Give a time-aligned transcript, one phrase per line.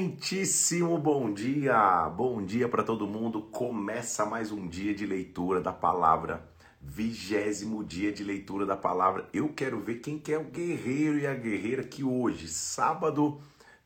[0.00, 3.42] Muitíssimo bom dia, bom dia para todo mundo.
[3.42, 6.48] Começa mais um dia de leitura da palavra,
[6.80, 9.28] vigésimo dia de leitura da palavra.
[9.30, 13.42] Eu quero ver quem que é o guerreiro e a guerreira que hoje, sábado,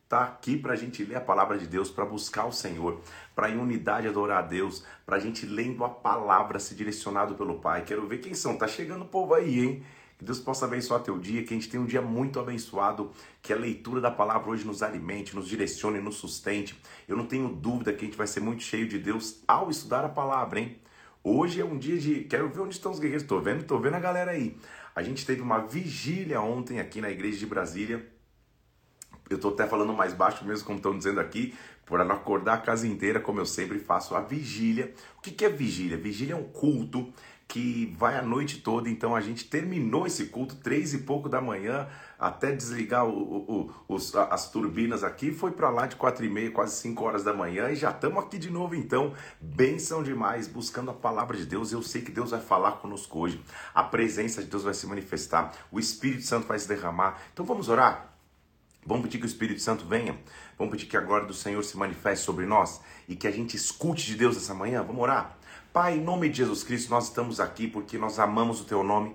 [0.09, 3.01] tá aqui para a gente ler a palavra de Deus, para buscar o Senhor,
[3.35, 7.59] para em unidade adorar a Deus, para a gente lendo a palavra, se direcionado pelo
[7.59, 7.85] Pai.
[7.85, 8.57] Quero ver quem são.
[8.57, 9.83] Tá chegando o povo aí, hein?
[10.19, 13.11] Que Deus possa abençoar teu dia, que a gente tenha um dia muito abençoado,
[13.43, 16.81] que a leitura da palavra hoje nos alimente, nos direcione, nos sustente.
[17.09, 20.05] Eu não tenho dúvida que a gente vai ser muito cheio de Deus ao estudar
[20.05, 20.79] a palavra, hein?
[21.27, 22.25] Hoje é um dia de.
[22.25, 23.27] Quero ver onde estão os guerreiros.
[23.27, 24.57] Tô vendo, tô vendo a galera aí.
[24.95, 28.07] A gente teve uma vigília ontem aqui na igreja de Brasília.
[29.31, 31.55] Eu tô até falando mais baixo mesmo, como estão dizendo aqui,
[31.87, 34.93] para não acordar a casa inteira, como eu sempre faço, a vigília.
[35.17, 35.97] O que é vigília?
[35.97, 37.11] Vigília é um culto
[37.47, 38.89] que vai a noite toda.
[38.89, 43.61] Então a gente terminou esse culto três e pouco da manhã até desligar o, o,
[43.89, 45.33] o, os, as turbinas aqui.
[45.33, 48.23] Foi para lá de quatro e meia, quase cinco horas da manhã e já estamos
[48.25, 48.75] aqui de novo.
[48.75, 51.73] Então, benção demais, buscando a palavra de Deus.
[51.73, 53.41] Eu sei que Deus vai falar conosco hoje.
[53.75, 55.53] A presença de Deus vai se manifestar.
[55.71, 57.21] O Espírito Santo vai se derramar.
[57.33, 58.15] Então vamos orar.
[58.87, 60.19] Vamos pedir que o Espírito Santo venha.
[60.59, 63.57] Vamos pedir que a glória do Senhor se manifeste sobre nós e que a gente
[63.57, 64.83] escute de Deus essa manhã.
[64.83, 65.39] Vamos orar.
[65.75, 69.13] Pai, em nome de Jesus Cristo, nós estamos aqui porque nós amamos o Teu nome,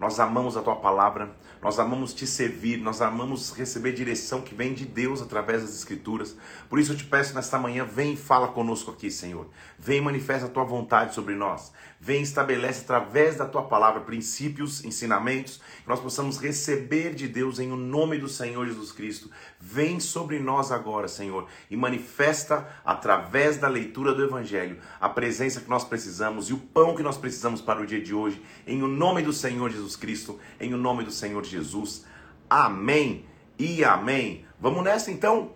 [0.00, 1.30] nós amamos a Tua palavra,
[1.62, 6.36] nós amamos Te servir, nós amamos receber direção que vem de Deus através das Escrituras.
[6.68, 9.46] Por isso eu te peço nesta manhã, vem e fala conosco aqui, Senhor.
[9.78, 11.72] Vem e manifesta a Tua vontade sobre nós.
[12.02, 17.70] Vem estabelece através da Tua palavra princípios, ensinamentos, que nós possamos receber de Deus em
[17.70, 19.30] o nome do Senhor Jesus Cristo.
[19.60, 25.68] Vem sobre nós agora, Senhor, e manifesta através da leitura do Evangelho a presença que
[25.68, 28.88] nós precisamos e o pão que nós precisamos para o dia de hoje, em o
[28.88, 32.06] nome do Senhor Jesus Cristo, em o nome do Senhor Jesus.
[32.48, 33.26] Amém
[33.58, 34.46] e amém.
[34.58, 35.52] Vamos nessa então?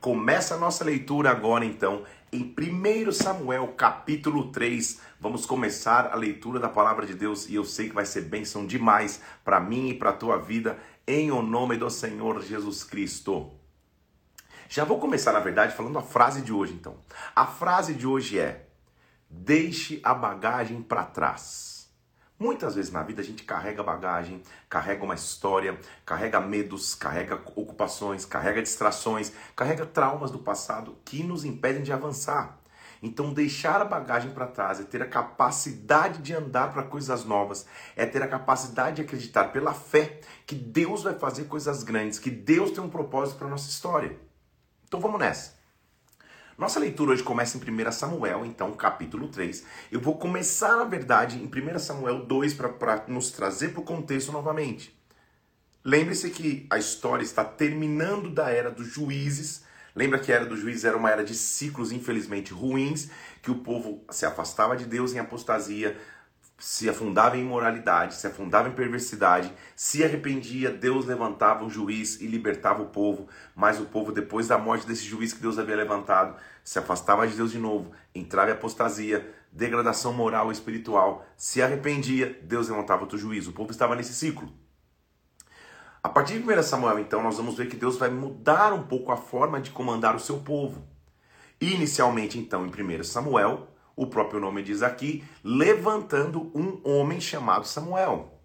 [0.00, 5.00] Começa a nossa leitura agora então em 1 Samuel capítulo 3.
[5.20, 8.66] Vamos começar a leitura da palavra de Deus e eu sei que vai ser bênção
[8.66, 13.52] demais para mim e para a tua vida em o nome do Senhor Jesus Cristo.
[14.66, 16.96] Já vou começar, na verdade, falando a frase de hoje, então.
[17.36, 18.66] A frase de hoje é:
[19.28, 21.71] Deixe a bagagem para trás.
[22.42, 28.24] Muitas vezes na vida a gente carrega bagagem, carrega uma história, carrega medos, carrega ocupações,
[28.24, 32.58] carrega distrações, carrega traumas do passado que nos impedem de avançar.
[33.00, 37.64] Então, deixar a bagagem para trás é ter a capacidade de andar para coisas novas,
[37.94, 42.30] é ter a capacidade de acreditar pela fé que Deus vai fazer coisas grandes, que
[42.30, 44.18] Deus tem um propósito para nossa história.
[44.88, 45.61] Então, vamos nessa.
[46.62, 49.64] Nossa leitura hoje começa em 1 Samuel, então, capítulo 3.
[49.90, 54.30] Eu vou começar, na verdade, em 1 Samuel 2 para nos trazer para o contexto
[54.30, 54.96] novamente.
[55.84, 59.64] Lembre-se que a história está terminando da era dos juízes
[59.94, 63.10] Lembra que a era do juiz era uma era de ciclos, infelizmente, ruins,
[63.42, 65.98] que o povo se afastava de Deus em apostasia,
[66.62, 72.26] se afundava em imoralidade, se afundava em perversidade, se arrependia, Deus levantava um juiz e
[72.28, 76.36] libertava o povo, mas o povo, depois da morte desse juiz que Deus havia levantado,
[76.62, 82.38] se afastava de Deus de novo, entrava em apostasia, degradação moral e espiritual, se arrependia,
[82.44, 83.48] Deus levantava outro juiz.
[83.48, 84.48] O povo estava nesse ciclo.
[86.00, 89.10] A partir de 1 Samuel, então, nós vamos ver que Deus vai mudar um pouco
[89.10, 90.86] a forma de comandar o seu povo.
[91.60, 98.38] Inicialmente, então, em 1 Samuel, o próprio nome diz aqui, levantando um homem chamado Samuel.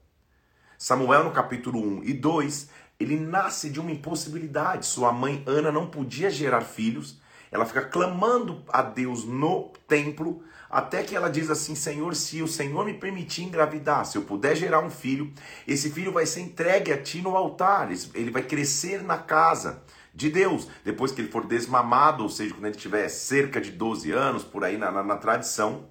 [0.78, 2.70] Samuel, no capítulo 1 e 2,
[3.00, 4.86] ele nasce de uma impossibilidade.
[4.86, 7.20] Sua mãe Ana não podia gerar filhos.
[7.52, 12.48] Ela fica clamando a Deus no templo até que ela diz assim: Senhor, se o
[12.48, 15.32] Senhor me permitir engravidar, se eu puder gerar um filho,
[15.68, 19.82] esse filho vai ser entregue a ti no altar, ele vai crescer na casa
[20.18, 20.68] de Deus.
[20.84, 24.64] Depois que ele for desmamado, ou seja, quando ele tiver cerca de 12 anos, por
[24.64, 25.88] aí na, na, na tradição,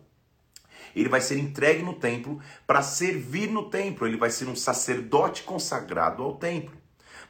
[0.97, 5.45] ele vai ser entregue no templo para servir no templo, ele vai ser um sacerdote
[5.45, 6.77] consagrado ao templo.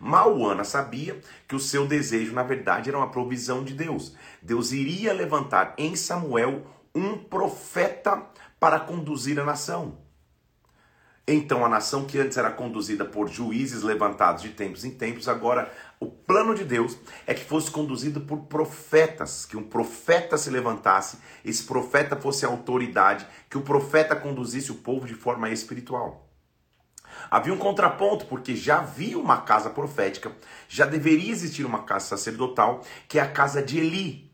[0.01, 4.15] Mal Ana sabia que o seu desejo, na verdade, era uma provisão de Deus.
[4.41, 8.23] Deus iria levantar em Samuel um profeta
[8.59, 9.99] para conduzir a nação.
[11.29, 15.73] Então, a nação que antes era conduzida por juízes levantados de tempos em tempos, agora
[15.99, 16.97] o plano de Deus
[17.27, 22.49] é que fosse conduzida por profetas, que um profeta se levantasse, esse profeta fosse a
[22.49, 26.31] autoridade, que o profeta conduzisse o povo de forma espiritual.
[27.29, 30.31] Havia um contraponto, porque já havia uma casa profética,
[30.69, 34.26] já deveria existir uma casa sacerdotal, que é a casa de Eli,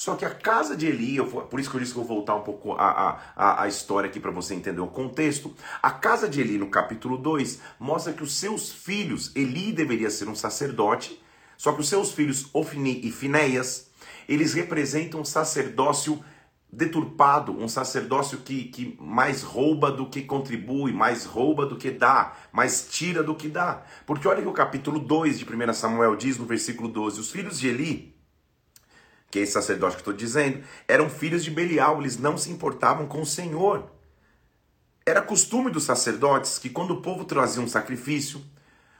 [0.00, 2.16] só que a casa de Eli, eu, por isso que eu disse que eu vou
[2.16, 5.54] voltar um pouco a, a, a história aqui para você entender o contexto.
[5.82, 10.26] A casa de Eli, no capítulo 2, mostra que os seus filhos, Eli deveria ser
[10.26, 11.22] um sacerdote,
[11.54, 13.90] Só que os seus filhos Ofni e Finéias,
[14.26, 16.24] eles representam um sacerdócio
[16.72, 22.32] deturpado, um sacerdócio que, que mais rouba do que contribui, mais rouba do que dá,
[22.50, 23.82] mais tira do que dá.
[24.06, 27.60] Porque olha que o capítulo 2 de 1 Samuel diz no versículo 12: os filhos
[27.60, 28.09] de Eli,
[29.30, 33.06] que é esse sacerdote que estou dizendo, eram filhos de Belial, eles não se importavam
[33.06, 33.90] com o Senhor.
[35.06, 38.42] Era costume dos sacerdotes que quando o povo trazia um sacrifício,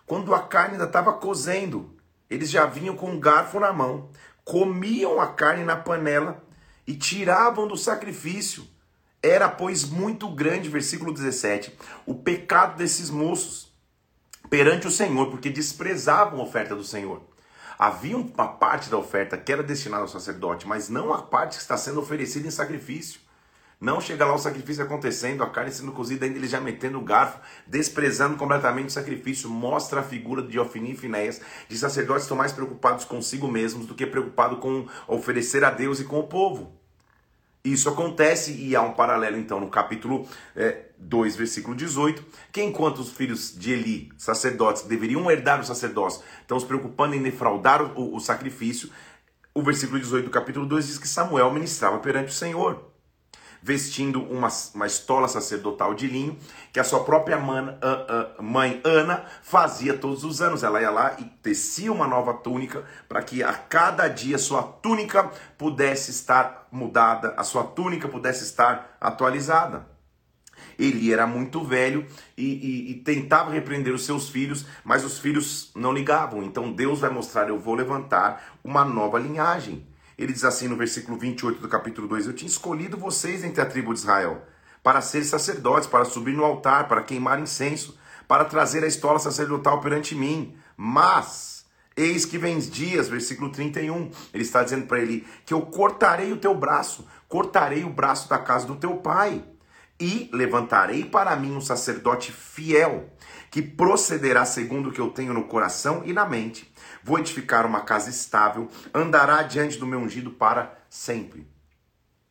[0.07, 1.97] quando a carne ainda estava cozendo,
[2.29, 4.09] eles já vinham com um garfo na mão,
[4.45, 6.43] comiam a carne na panela
[6.87, 8.67] e tiravam do sacrifício.
[9.23, 13.71] Era, pois, muito grande, versículo 17, o pecado desses moços
[14.49, 17.23] perante o Senhor, porque desprezavam a oferta do Senhor.
[17.83, 21.63] Havia uma parte da oferta que era destinada ao sacerdote, mas não a parte que
[21.63, 23.19] está sendo oferecida em sacrifício.
[23.81, 27.03] Não chega lá o sacrifício acontecendo, a carne sendo cozida, ainda ele já metendo o
[27.03, 29.49] garfo, desprezando completamente o sacrifício.
[29.49, 31.41] Mostra a figura de Ofni e Finéias,
[31.71, 36.01] de sacerdotes que estão mais preocupados consigo mesmos do que preocupados com oferecer a Deus
[36.01, 36.79] e com o povo.
[37.65, 42.99] Isso acontece e há um paralelo então no capítulo é, 2, versículo 18, que enquanto
[42.99, 48.15] os filhos de Eli, sacerdotes, deveriam herdar o sacerdócio, estão se preocupando em defraudar o,
[48.15, 48.91] o sacrifício,
[49.53, 52.91] o versículo 18 do capítulo 2 diz que Samuel ministrava perante o Senhor
[53.63, 56.39] vestindo uma, uma estola sacerdotal de linho,
[56.73, 57.79] que a sua própria man,
[58.41, 60.63] mãe Ana fazia todos os anos.
[60.63, 65.31] Ela ia lá e tecia uma nova túnica para que a cada dia sua túnica
[65.59, 69.90] pudesse estar mudada, a sua túnica pudesse estar atualizada.
[70.81, 72.07] Ele era muito velho
[72.39, 76.43] e, e, e, tentava repreender os seus filhos, mas os filhos não ligavam.
[76.43, 79.87] Então Deus vai mostrar: eu vou levantar uma nova linhagem.
[80.17, 83.67] Ele diz assim no versículo 28 do capítulo 2: Eu tinha escolhido vocês entre a
[83.67, 84.43] tribo de Israel
[84.83, 89.83] para serem sacerdotes, para subir no altar, para queimar incenso, para trazer a estola sacerdotal
[89.83, 90.55] perante mim.
[90.75, 96.33] Mas, eis que vem dias, versículo 31, ele está dizendo para ele: que eu cortarei
[96.33, 99.45] o teu braço, cortarei o braço da casa do teu pai,
[100.01, 103.11] e levantarei para mim um sacerdote fiel,
[103.51, 106.71] que procederá segundo o que eu tenho no coração e na mente
[107.03, 111.49] Vou edificar uma casa estável, andará diante do meu ungido para sempre.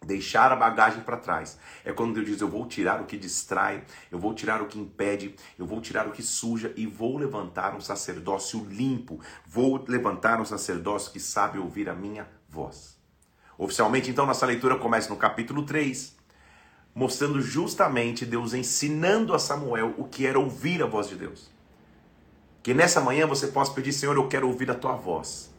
[0.05, 1.57] Deixar a bagagem para trás.
[1.83, 4.79] É quando Deus diz: Eu vou tirar o que distrai, eu vou tirar o que
[4.79, 9.19] impede, eu vou tirar o que suja e vou levantar um sacerdócio limpo.
[9.45, 12.97] Vou levantar um sacerdócio que sabe ouvir a minha voz.
[13.57, 16.15] Oficialmente, então, nossa leitura começa no capítulo 3,
[16.93, 21.51] mostrando justamente Deus ensinando a Samuel o que era ouvir a voz de Deus.
[22.61, 25.49] Que nessa manhã você possa pedir, Senhor, eu quero ouvir a tua voz.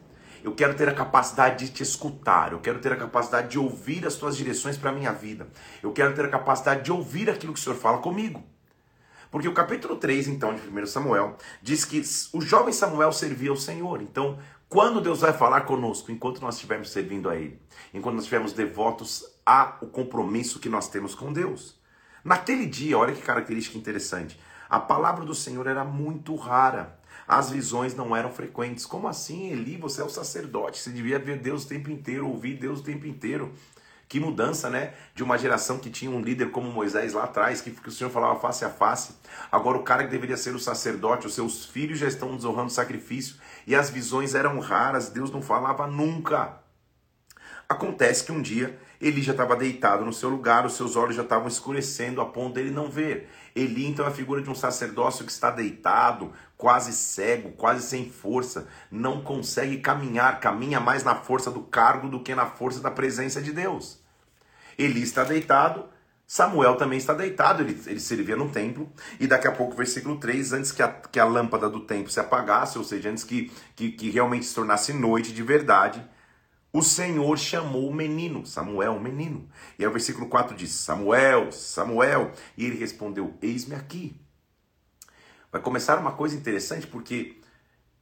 [0.43, 2.51] Eu quero ter a capacidade de te escutar.
[2.51, 5.47] Eu quero ter a capacidade de ouvir as tuas direções para a minha vida.
[5.83, 8.43] Eu quero ter a capacidade de ouvir aquilo que o Senhor fala comigo.
[9.29, 12.01] Porque o capítulo 3, então, de 1 Samuel, diz que
[12.33, 14.01] o jovem Samuel servia ao Senhor.
[14.01, 14.37] Então,
[14.67, 17.59] quando Deus vai falar conosco, enquanto nós estivermos servindo a Ele,
[17.93, 21.79] enquanto nós estivermos devotos ao compromisso que nós temos com Deus.
[22.23, 24.39] Naquele dia, olha que característica interessante.
[24.69, 26.99] A palavra do Senhor era muito rara.
[27.27, 28.85] As visões não eram frequentes.
[28.85, 29.77] Como assim, Eli?
[29.77, 30.79] Você é o sacerdote.
[30.79, 33.53] Você devia ver Deus o tempo inteiro, ouvir Deus o tempo inteiro.
[34.07, 34.93] Que mudança, né?
[35.15, 38.39] De uma geração que tinha um líder como Moisés lá atrás, que, o Senhor falava
[38.39, 39.15] face a face.
[39.49, 42.71] Agora, o cara que deveria ser o sacerdote, os seus filhos já estão desonrando o
[42.71, 43.37] sacrifício.
[43.65, 46.60] E as visões eram raras, Deus não falava nunca.
[47.71, 51.21] Acontece que um dia Eli já estava deitado no seu lugar, os seus olhos já
[51.21, 53.29] estavam escurecendo a ponto dele não ver.
[53.55, 58.09] Eli então é a figura de um sacerdócio que está deitado, quase cego, quase sem
[58.09, 62.91] força, não consegue caminhar, caminha mais na força do cargo do que na força da
[62.91, 64.01] presença de Deus.
[64.77, 65.85] Eli está deitado,
[66.27, 70.51] Samuel também está deitado, ele, ele servia no templo, e daqui a pouco, versículo 3,
[70.51, 73.93] antes que a, que a lâmpada do templo se apagasse, ou seja, antes que, que,
[73.93, 76.05] que realmente se tornasse noite de verdade,
[76.73, 79.49] o Senhor chamou o menino, Samuel, o menino.
[79.77, 82.31] E aí o versículo 4 diz: Samuel, Samuel.
[82.57, 84.15] E ele respondeu: Eis-me aqui.
[85.51, 87.41] Vai começar uma coisa interessante, porque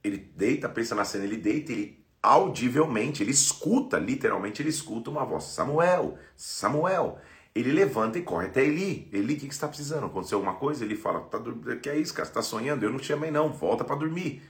[0.03, 5.25] ele deita, pensa na cena, ele deita, ele audivelmente, ele escuta, literalmente, ele escuta uma
[5.25, 7.19] voz: Samuel, Samuel.
[7.55, 9.09] Ele levanta e corre até Eli.
[9.11, 10.05] Eli, o que, que está precisando?
[10.05, 10.85] Aconteceu alguma coisa?
[10.85, 11.39] Ele fala: tá,
[11.81, 12.25] que é isso, cara?
[12.25, 12.83] Você está sonhando?
[12.83, 13.51] Eu não te chamei, não.
[13.51, 14.43] Volta para dormir.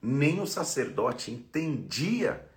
[0.00, 2.48] Nem o sacerdote entendia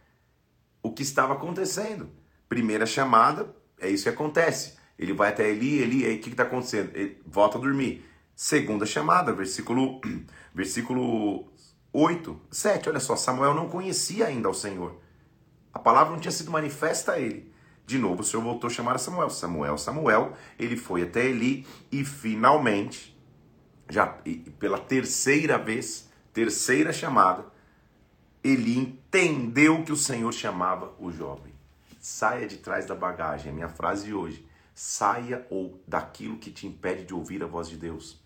[0.87, 2.09] o que estava acontecendo.
[2.49, 4.77] Primeira chamada, é isso que acontece.
[4.97, 6.91] Ele vai até Eli, Eli, aí o que está acontecendo?
[6.95, 8.05] Ele volta a dormir.
[8.35, 10.01] Segunda chamada, versículo,
[10.53, 11.51] versículo
[11.93, 12.89] 8, 7.
[12.89, 14.99] Olha só, Samuel não conhecia ainda o Senhor.
[15.73, 17.51] A palavra não tinha sido manifesta a ele.
[17.85, 19.29] De novo, o Senhor voltou a chamar a Samuel.
[19.29, 20.33] Samuel, Samuel.
[20.57, 23.17] Ele foi até Eli e finalmente,
[23.89, 24.17] já
[24.59, 27.45] pela terceira vez, terceira chamada,
[28.47, 31.51] Eli entendeu que o Senhor chamava o jovem.
[31.99, 34.47] Saia de trás da bagagem, é a minha frase de hoje.
[34.73, 38.17] Saia ou daquilo que te impede de ouvir a voz de Deus.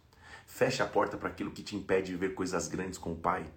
[0.46, 3.48] Feche a porta para aquilo que te impede de ver coisas grandes com o Pai.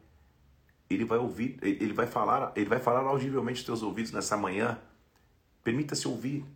[0.88, 4.78] Ele vai ouvir, ele vai falar, ele vai falar audivelmente aos teus ouvidos nessa manhã.
[5.62, 6.46] Permita-se ouvir.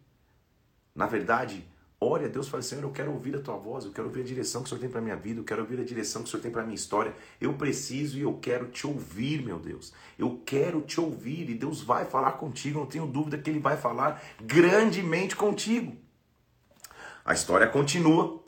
[0.94, 1.68] Na verdade,
[2.00, 4.20] ore a Deus e fale, Senhor, eu quero ouvir a tua voz, eu quero ouvir
[4.20, 6.22] a direção que o Senhor tem para a minha vida, eu quero ouvir a direção
[6.22, 7.14] que o Senhor tem para a minha história.
[7.40, 9.92] Eu preciso e eu quero te ouvir, meu Deus.
[10.18, 13.76] Eu quero te ouvir e Deus vai falar contigo, não tenho dúvida que Ele vai
[13.76, 15.96] falar grandemente contigo.
[17.24, 18.42] A história continua.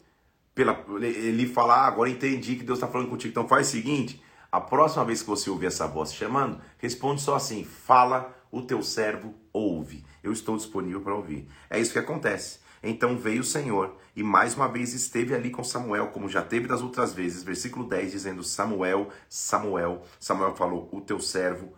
[0.53, 3.31] Pela, ele fala, ah, agora entendi que Deus está falando contigo.
[3.31, 7.37] Então faz o seguinte, a próxima vez que você ouvir essa voz chamando, responde só
[7.37, 10.05] assim: fala, o teu servo ouve.
[10.23, 11.47] Eu estou disponível para ouvir.
[11.69, 12.59] É isso que acontece.
[12.83, 16.67] Então veio o Senhor e mais uma vez esteve ali com Samuel, como já teve
[16.67, 17.43] das outras vezes.
[17.43, 20.03] Versículo 10 dizendo: Samuel, Samuel.
[20.19, 21.73] Samuel falou: O teu servo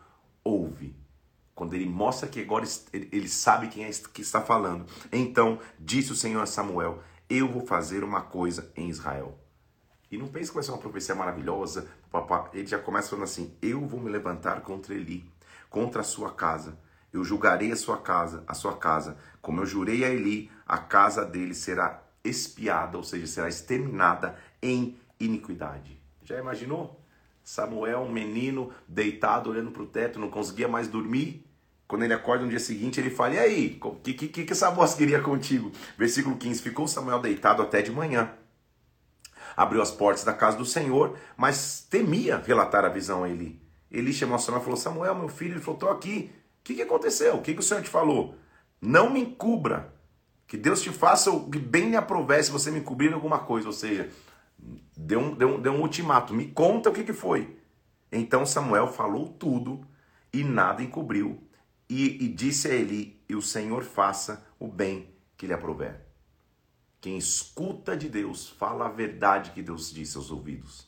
[0.44, 0.96] ouve.
[1.54, 4.86] Quando ele mostra que agora ele sabe quem é que está falando.
[5.12, 9.38] Então disse o Senhor a Samuel: Eu vou fazer uma coisa em Israel.
[10.10, 11.88] E não pense que vai ser uma profecia maravilhosa.
[12.52, 15.28] Ele já começa falando assim: Eu vou me levantar contra Eli,
[15.68, 16.78] contra a sua casa.
[17.12, 21.24] Eu julgarei a sua casa, a sua casa, como eu jurei a Eli, a casa
[21.24, 26.00] dele será espiada, ou seja, será exterminada em iniquidade.
[26.24, 27.00] Já imaginou?
[27.44, 31.44] Samuel, um menino deitado olhando para o teto, não conseguia mais dormir.
[31.88, 34.70] Quando ele acorda no dia seguinte, ele fala: E aí, o que, que, que essa
[34.70, 35.72] voz queria contigo?
[35.98, 38.32] Versículo 15: Ficou Samuel deitado até de manhã
[39.56, 43.60] abriu as portas da casa do Senhor, mas temia relatar a visão a Eli.
[43.90, 46.30] Eli chamou Samuel e falou: Samuel, meu filho, ele falou: estou aqui.
[46.62, 47.34] O que, que aconteceu?
[47.34, 48.36] O que, que o Senhor te falou?
[48.80, 49.92] Não me encubra.
[50.46, 53.66] Que Deus te faça o que bem lhe aprover se você me encobrir alguma coisa.
[53.66, 54.08] Ou seja,
[54.96, 56.32] deu um, deu um, deu um ultimato.
[56.32, 57.58] Me conta o que, que foi.
[58.12, 59.84] Então Samuel falou tudo
[60.32, 61.42] e nada encobriu.
[61.90, 66.00] E, e disse a Eli: E o Senhor faça o bem que lhe aprover.
[67.00, 70.86] Quem escuta de Deus fala a verdade que Deus disse aos ouvidos.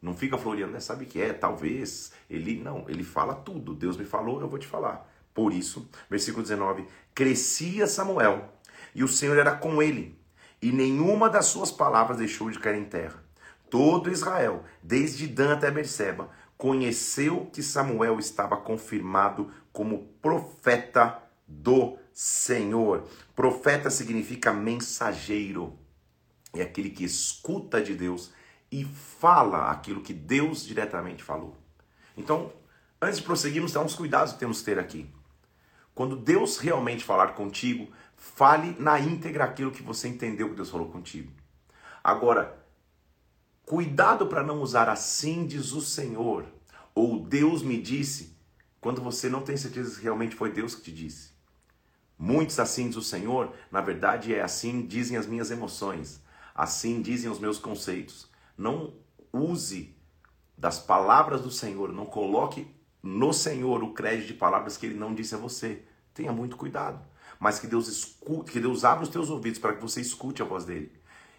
[0.00, 0.80] Não fica floreando, né?
[0.80, 2.12] sabe que é, talvez.
[2.30, 3.74] Ele não, ele fala tudo.
[3.74, 5.07] Deus me falou, eu vou te falar.
[5.38, 8.52] Por isso, versículo 19: crescia Samuel,
[8.92, 10.20] e o Senhor era com ele,
[10.60, 13.22] e nenhuma das suas palavras deixou de cair em terra.
[13.70, 23.06] Todo Israel, desde Dan até Berseba, conheceu que Samuel estava confirmado como profeta do Senhor.
[23.36, 25.78] Profeta significa mensageiro.
[26.52, 28.32] É aquele que escuta de Deus
[28.72, 31.56] e fala aquilo que Deus diretamente falou.
[32.16, 32.52] Então,
[33.00, 35.08] antes de prosseguirmos, tem uns cuidados que temos que ter aqui.
[35.98, 40.88] Quando Deus realmente falar contigo, fale na íntegra aquilo que você entendeu que Deus falou
[40.88, 41.32] contigo.
[42.04, 42.64] Agora,
[43.66, 46.46] cuidado para não usar assim diz o Senhor,
[46.94, 48.36] ou Deus me disse,
[48.80, 51.32] quando você não tem certeza se realmente foi Deus que te disse.
[52.16, 56.22] Muitos assim diz o Senhor, na verdade é assim dizem as minhas emoções,
[56.54, 58.30] assim dizem os meus conceitos.
[58.56, 58.94] Não
[59.32, 59.96] use
[60.56, 65.12] das palavras do Senhor, não coloque no Senhor o crédito de palavras que ele não
[65.12, 65.87] disse a você.
[66.18, 67.00] Tenha muito cuidado.
[67.38, 70.44] Mas que Deus escute, que Deus abra os teus ouvidos para que você escute a
[70.44, 70.90] voz dele.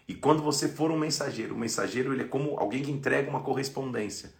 [0.08, 3.42] E quando você for um mensageiro, o mensageiro ele é como alguém que entrega uma
[3.42, 4.32] correspondência.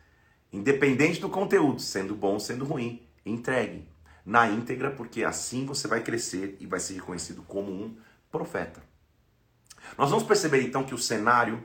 [0.51, 3.87] Independente do conteúdo, sendo bom, sendo ruim, entregue
[4.25, 7.95] na íntegra, porque assim você vai crescer e vai ser reconhecido como um
[8.33, 8.83] profeta.
[9.99, 11.63] Nós vamos perceber então que o cenário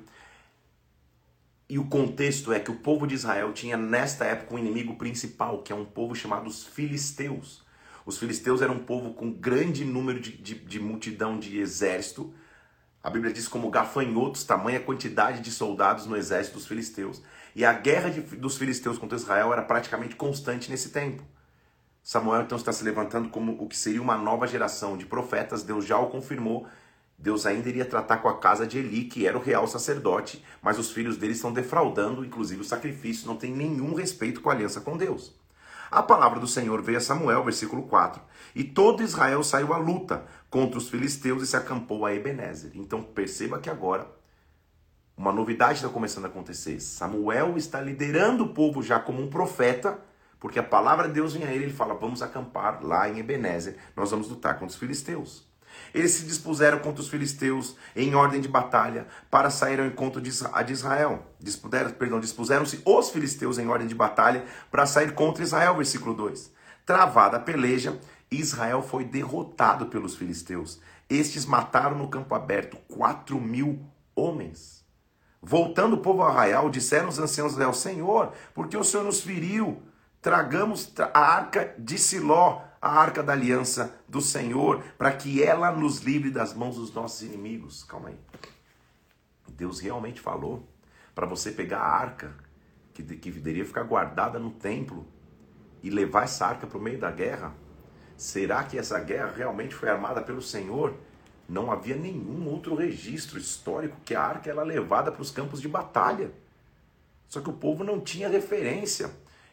[1.70, 5.64] e o contexto é que o povo de Israel tinha nesta época um inimigo principal,
[5.64, 7.65] que é um povo chamado os filisteus.
[8.06, 12.32] Os filisteus eram um povo com grande número de, de, de multidão de exército.
[13.02, 17.22] A Bíblia diz como gafanhotos, tamanha quantidade de soldados no exército dos filisteus.
[17.56, 21.24] E a guerra de, dos filisteus contra Israel era praticamente constante nesse tempo.
[22.04, 25.64] Samuel então está se levantando como o que seria uma nova geração de profetas.
[25.64, 26.68] Deus já o confirmou.
[27.18, 30.78] Deus ainda iria tratar com a casa de Eli, que era o real sacerdote, mas
[30.78, 34.82] os filhos dele estão defraudando, inclusive o sacrifício, não tem nenhum respeito com a aliança
[34.82, 35.34] com Deus.
[35.90, 38.22] A palavra do Senhor veio a Samuel, versículo 4,
[38.56, 42.72] e todo Israel saiu à luta contra os filisteus e se acampou a Ebenezer.
[42.74, 44.08] Então perceba que agora
[45.18, 46.80] uma novidade está começando a acontecer.
[46.80, 50.00] Samuel está liderando o povo já como um profeta
[50.46, 53.78] porque a palavra de Deus vem a ele, ele fala: vamos acampar lá em Ebenezer,
[53.96, 55.44] nós vamos lutar contra os filisteus.
[55.94, 60.30] Eles se dispuseram contra os filisteus em ordem de batalha para sair ao encontro de
[60.72, 61.26] Israel.
[61.40, 66.52] Dispuseram, perdão, dispuseram-se os filisteus em ordem de batalha para sair contra Israel, versículo 2.
[66.86, 70.80] Travada a peleja, Israel foi derrotado pelos filisteus.
[71.10, 73.80] Estes mataram no campo aberto quatro mil
[74.16, 74.84] homens.
[75.42, 79.82] Voltando o povo ao arraial, disseram os anciãos Israel: Senhor, porque o Senhor nos feriu?
[80.26, 86.02] tragamos a arca de Siló, a arca da aliança do Senhor, para que ela nos
[86.02, 87.84] livre das mãos dos nossos inimigos.
[87.84, 88.18] Calma aí.
[89.50, 90.68] Deus realmente falou
[91.16, 92.32] para você pegar a arca,
[92.94, 95.04] que, que deveria ficar guardada no templo,
[95.82, 97.56] e levar essa arca para o meio da guerra?
[98.16, 100.94] Será que essa guerra realmente foi armada pelo Senhor?
[101.50, 105.68] Não havia nenhum outro registro histórico que a arca era levada para os campos de
[105.68, 106.32] batalha.
[107.28, 109.10] Só que o povo não tinha referência.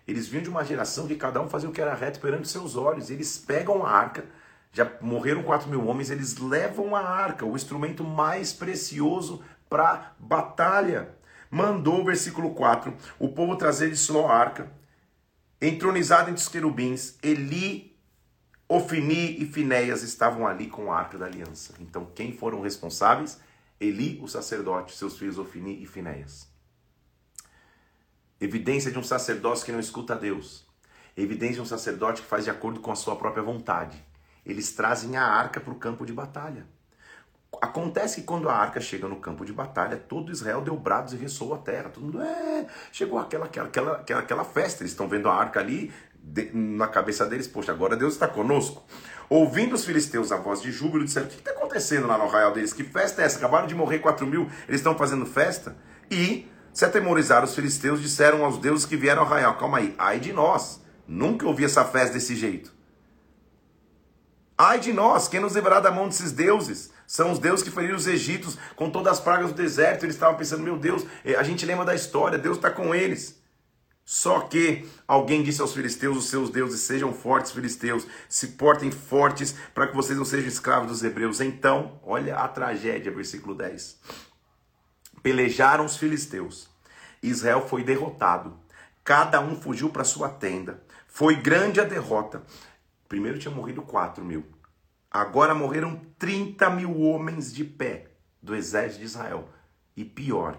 [0.06, 2.76] Eles vinham de uma geração que cada um fazia o que era reto perante seus
[2.76, 3.10] olhos.
[3.10, 4.24] Eles pegam a arca,
[4.72, 11.14] já morreram 4 mil homens, eles levam a arca, o instrumento mais precioso para batalha.
[11.50, 14.72] Mandou, versículo 4, o povo trazer de Siló a arca,
[15.60, 17.94] entronizado entre os querubins, Eli,
[18.66, 21.74] Ofini e Finéias estavam ali com a arca da aliança.
[21.78, 23.38] Então, quem foram responsáveis?
[23.78, 26.51] Eli, o sacerdote, seus filhos Ofini e Finéias.
[28.42, 30.66] Evidência de um sacerdócio que não escuta a Deus.
[31.16, 34.04] Evidência de um sacerdote que faz de acordo com a sua própria vontade.
[34.44, 36.66] Eles trazem a arca para o campo de batalha.
[37.60, 41.16] Acontece que quando a arca chega no campo de batalha, todo Israel deu brados e
[41.16, 41.90] ressoou a terra.
[41.90, 44.82] Todo mundo, é, chegou aquela, aquela, aquela, aquela festa.
[44.82, 48.82] Eles estão vendo a arca ali, de, na cabeça deles, poxa, agora Deus está conosco.
[49.30, 52.52] Ouvindo os filisteus a voz de júbilo, disseram: O que está acontecendo lá no arraial
[52.52, 52.72] deles?
[52.72, 53.38] Que festa é essa?
[53.38, 55.76] Acabaram de morrer 4 mil, eles estão fazendo festa?
[56.10, 60.18] E se atemorizaram os filisteus, disseram aos deuses que vieram ao arraial: Calma aí, ai
[60.18, 62.72] de nós, nunca ouvi essa festa desse jeito.
[64.56, 66.90] Ai de nós, quem nos livrará da mão desses deuses?
[67.06, 70.04] São os deuses que feriram os egípcios com todas as pragas do deserto.
[70.04, 73.42] Eles estavam pensando: Meu Deus, eh, a gente lembra da história, Deus está com eles.
[74.04, 79.54] Só que alguém disse aos filisteus: Os seus deuses sejam fortes, filisteus, se portem fortes
[79.74, 81.40] para que vocês não sejam escravos dos hebreus.
[81.40, 83.98] Então, olha a tragédia, versículo 10.
[85.22, 86.68] Pelejaram os filisteus.
[87.22, 88.58] Israel foi derrotado.
[89.04, 90.82] Cada um fugiu para sua tenda.
[91.06, 92.42] Foi grande a derrota.
[93.08, 94.44] Primeiro tinha morrido 4 mil.
[95.10, 98.08] Agora morreram 30 mil homens de pé
[98.42, 99.48] do exército de Israel.
[99.96, 100.58] E pior,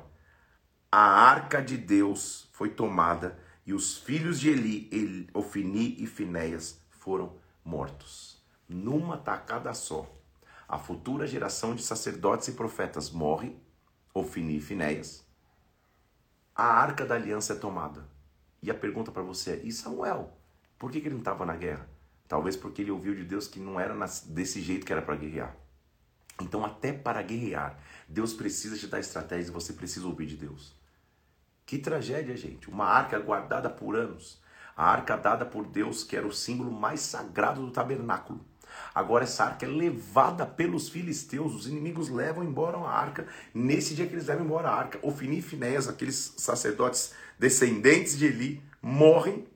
[0.92, 6.80] a arca de Deus foi tomada e os filhos de Eli, Eli Ofini e Finéias
[6.92, 7.36] foram
[7.66, 8.42] mortos.
[8.70, 10.08] Numa tacada só.
[10.68, 13.56] A futura geração de sacerdotes e profetas morre
[14.16, 15.26] Ofini e Finéias,
[16.56, 18.08] a arca da aliança é tomada.
[18.62, 20.38] E a pergunta para você é: e Samuel?
[20.78, 21.90] Por que, que ele não estava na guerra?
[22.28, 23.96] Talvez porque ele ouviu de Deus que não era
[24.28, 25.56] desse jeito que era para guerrear.
[26.40, 30.76] Então, até para guerrear, Deus precisa te dar estratégias e você precisa ouvir de Deus.
[31.66, 32.70] Que tragédia, gente.
[32.70, 34.40] Uma arca guardada por anos.
[34.76, 38.46] A arca dada por Deus, que era o símbolo mais sagrado do tabernáculo.
[38.94, 43.26] Agora essa arca é levada pelos filisteus, os inimigos levam embora a arca.
[43.54, 48.26] Nesse dia que eles levam embora a arca, Ofini e Finés, aqueles sacerdotes descendentes de
[48.26, 49.48] Eli, morrem.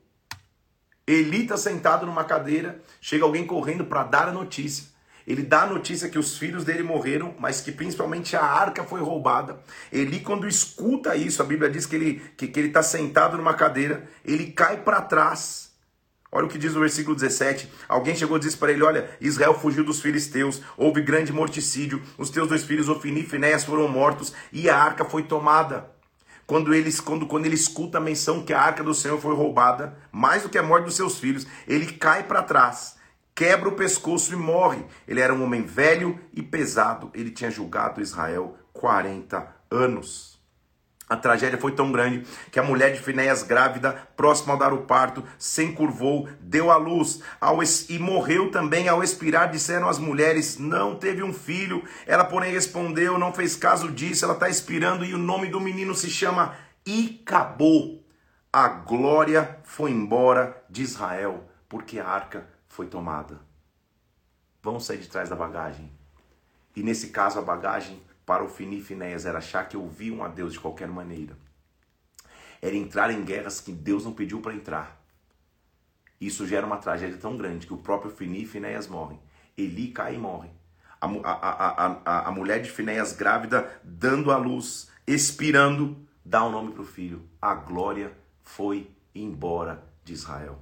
[1.06, 4.98] Eli está sentado numa cadeira, chega alguém correndo para dar a notícia.
[5.26, 9.00] Ele dá a notícia que os filhos dele morreram, mas que principalmente a arca foi
[9.00, 9.60] roubada.
[9.92, 13.36] Eli, quando escuta isso, a Bíblia diz que ele está que, que ele tá sentado
[13.36, 15.67] numa cadeira, ele cai para trás
[16.30, 17.70] Olha o que diz o versículo 17.
[17.88, 22.28] Alguém chegou e disse para ele: Olha, Israel fugiu dos filisteus, houve grande morticídio, os
[22.28, 25.90] teus dois filhos, Ofini e Finéas, foram mortos e a arca foi tomada.
[26.46, 29.98] Quando ele, quando, quando ele escuta a menção que a arca do Senhor foi roubada,
[30.10, 32.96] mais do que a morte dos seus filhos, ele cai para trás,
[33.34, 34.84] quebra o pescoço e morre.
[35.06, 40.37] Ele era um homem velho e pesado, ele tinha julgado Israel 40 anos.
[41.08, 44.82] A tragédia foi tão grande que a mulher de Finéias, grávida, próxima ao dar o
[44.82, 49.50] parto, se encurvou, deu à luz ao e morreu também ao expirar.
[49.50, 51.82] Disseram as mulheres: Não teve um filho.
[52.06, 54.24] Ela, porém, respondeu: Não fez caso disso.
[54.24, 58.00] Ela está expirando e o nome do menino se chama Icabô.
[58.52, 63.40] A glória foi embora de Israel porque a arca foi tomada.
[64.62, 65.90] Vamos sair de trás da bagagem.
[66.74, 70.52] E nesse caso, a bagagem para o Fini Finéias era achar que ouviam a Deus
[70.52, 71.34] de qualquer maneira.
[72.60, 75.02] Era entrar em guerras que Deus não pediu para entrar.
[76.20, 79.18] Isso gera uma tragédia tão grande que o próprio Fini e Finéias morrem.
[79.56, 80.50] Eli cai e morre.
[81.00, 86.52] A, a, a, a, mulher de Finéias grávida, dando à luz, expirando, dá o um
[86.52, 87.26] nome para o filho.
[87.40, 88.12] A glória
[88.42, 90.60] foi embora de Israel.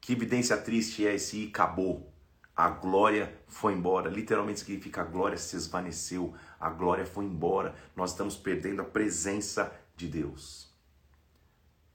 [0.00, 2.11] Que evidência triste é esse acabou.
[2.54, 4.10] A glória foi embora.
[4.10, 7.74] Literalmente significa a glória se esvaneceu, a glória foi embora.
[7.96, 10.70] Nós estamos perdendo a presença de Deus.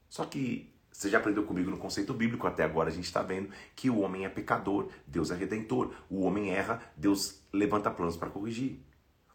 [0.09, 3.49] Só que você já aprendeu comigo no conceito bíblico, até agora a gente está vendo
[3.75, 5.93] que o homem é pecador, Deus é redentor.
[6.09, 8.83] O homem erra, Deus levanta planos para corrigir.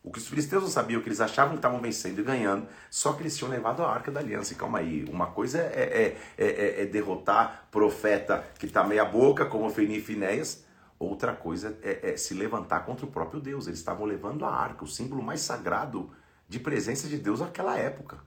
[0.03, 3.13] O que os filisteus não sabiam, que eles achavam que estavam vencendo e ganhando, só
[3.13, 4.53] que eles tinham levado a arca da aliança.
[4.53, 9.47] E calma aí, uma coisa é, é, é, é derrotar profeta que está meia boca,
[9.47, 10.65] como Feni e Finéias,
[11.05, 13.67] outra coisa é, se levantar contra o próprio Deus.
[13.67, 16.11] Eles estavam levando a arca, o símbolo mais sagrado
[16.49, 18.19] de presença de Deus naquela época.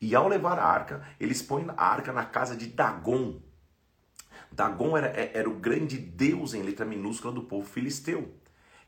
[0.00, 3.40] E ao levar a arca, eles põem a arca na casa de Dagon.
[4.50, 8.42] Dagon era, era o grande deus em letra minúscula do povo filisteu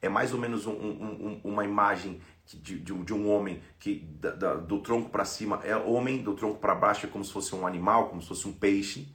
[0.04, 4.00] é mais ou menos um, um, um, uma imagem de, de, de, um homem que
[4.20, 7.32] da, da, do tronco para cima é homem, do tronco para baixo é como se
[7.32, 9.13] fosse um animal, como se fosse um peixe.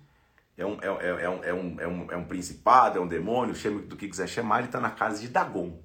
[0.60, 3.08] É um, é, é, é, um, é, um, é, um, é um principado, é um
[3.08, 5.82] demônio, chame do que quiser chamar, ele está na casa de Dagon.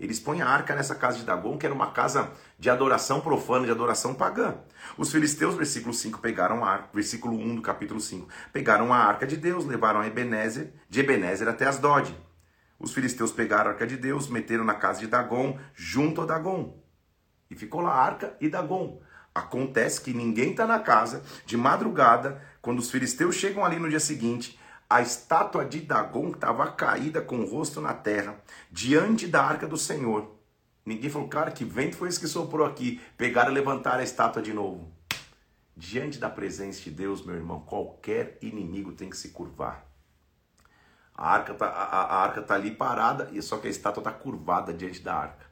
[0.00, 3.66] Eles põem a arca nessa casa de Dagon, que era uma casa de adoração profana,
[3.66, 4.56] de adoração pagã.
[4.96, 9.26] Os filisteus, versículo 5, pegaram a arca, versículo 1 do capítulo 5, pegaram a arca
[9.26, 12.16] de Deus, levaram a Ebenezer, de Ebenezer até Asdod.
[12.78, 16.82] Os filisteus pegaram a arca de Deus, meteram na casa de Dagon, junto a Dagon.
[17.50, 19.02] E ficou lá a arca e Dagon.
[19.36, 24.00] Acontece que ninguém está na casa, de madrugada, quando os filisteus chegam ali no dia
[24.00, 28.40] seguinte, a estátua de Dagon estava caída com o rosto na terra,
[28.72, 30.34] diante da arca do Senhor.
[30.86, 32.98] Ninguém falou, cara, que vento foi esse que soprou aqui?
[33.18, 34.90] Pegaram e levantaram a estátua de novo.
[35.76, 39.84] Diante da presença de Deus, meu irmão, qualquer inimigo tem que se curvar.
[41.14, 45.14] A arca tá, arca tá ali parada, só que a estátua está curvada diante da
[45.14, 45.45] arca.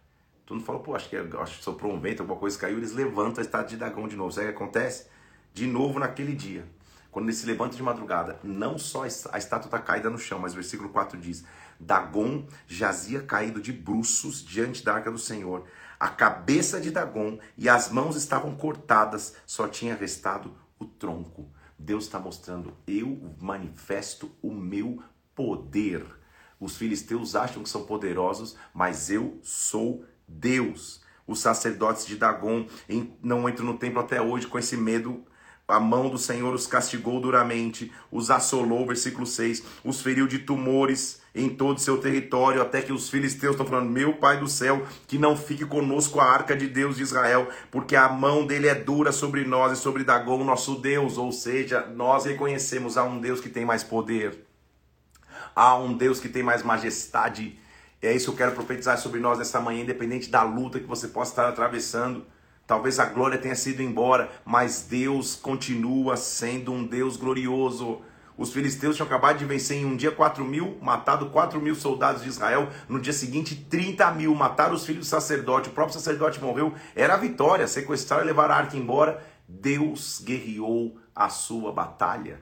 [0.46, 2.92] Tu não fala, pô, acho que, acho que soprou um vento, alguma coisa caiu, eles
[2.92, 4.30] levantam a estátua de Dagão de novo.
[4.30, 5.06] Sabe o que acontece?
[5.54, 6.66] De novo naquele dia.
[7.10, 10.52] Quando ele se levanta de madrugada, não só a estátua está caída no chão, mas
[10.52, 11.44] o versículo 4 diz:
[11.78, 15.64] Dagon jazia caído de bruços diante da arca do Senhor.
[15.98, 21.48] A cabeça de Dagon e as mãos estavam cortadas, só tinha restado o tronco.
[21.78, 25.00] Deus está mostrando: eu manifesto o meu
[25.34, 26.04] poder.
[26.58, 31.02] Os filisteus acham que são poderosos, mas eu sou Deus.
[31.26, 32.66] Os sacerdotes de Dagon
[33.22, 35.24] não entram no templo até hoje com esse medo.
[35.66, 41.22] A mão do Senhor os castigou duramente, os assolou, versículo 6, os feriu de tumores
[41.34, 44.86] em todo o seu território, até que os filisteus estão falando: Meu Pai do céu,
[45.08, 48.74] que não fique conosco a arca de Deus de Israel, porque a mão dele é
[48.74, 51.16] dura sobre nós e sobre Dagon, nosso Deus.
[51.16, 54.44] Ou seja, nós reconhecemos a um Deus que tem mais poder.
[55.56, 57.58] Há um Deus que tem mais majestade.
[58.06, 61.08] É isso que eu quero profetizar sobre nós nessa manhã, independente da luta que você
[61.08, 62.26] possa estar atravessando.
[62.66, 68.02] Talvez a glória tenha sido embora, mas Deus continua sendo um Deus glorioso.
[68.36, 72.22] Os filisteus tinham acabado de vencer em um dia 4 mil, matado 4 mil soldados
[72.22, 72.68] de Israel.
[72.88, 74.34] No dia seguinte, 30 mil.
[74.34, 75.68] Mataram os filhos do sacerdote.
[75.68, 76.74] O próprio sacerdote morreu.
[76.96, 77.68] Era a vitória.
[77.68, 79.22] Sequestraram e levaram a arca embora.
[79.48, 82.40] Deus guerreou a sua batalha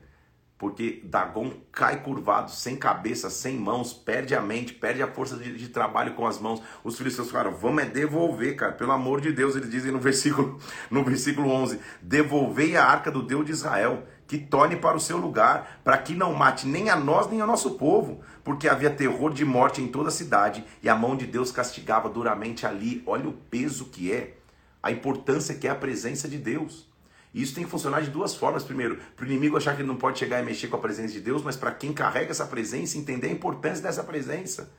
[0.63, 5.57] porque Dagon cai curvado, sem cabeça, sem mãos, perde a mente, perde a força de,
[5.59, 6.63] de trabalho com as mãos.
[6.85, 9.57] Os filisteus falaram: vamos é devolver, cara, pelo amor de Deus.
[9.57, 14.39] Eles dizem no versículo, no versículo 11: devolvei a arca do Deus de Israel, que
[14.39, 17.73] torne para o seu lugar, para que não mate nem a nós nem ao nosso
[17.73, 21.51] povo, porque havia terror de morte em toda a cidade e a mão de Deus
[21.51, 23.03] castigava duramente ali.
[23.05, 24.37] Olha o peso que é,
[24.81, 26.92] a importância que é a presença de Deus.
[27.35, 28.63] E isso tem que funcionar de duas formas.
[28.63, 31.13] Primeiro, para o inimigo achar que ele não pode chegar e mexer com a presença
[31.13, 34.71] de Deus, mas para quem carrega essa presença, entender a importância dessa presença.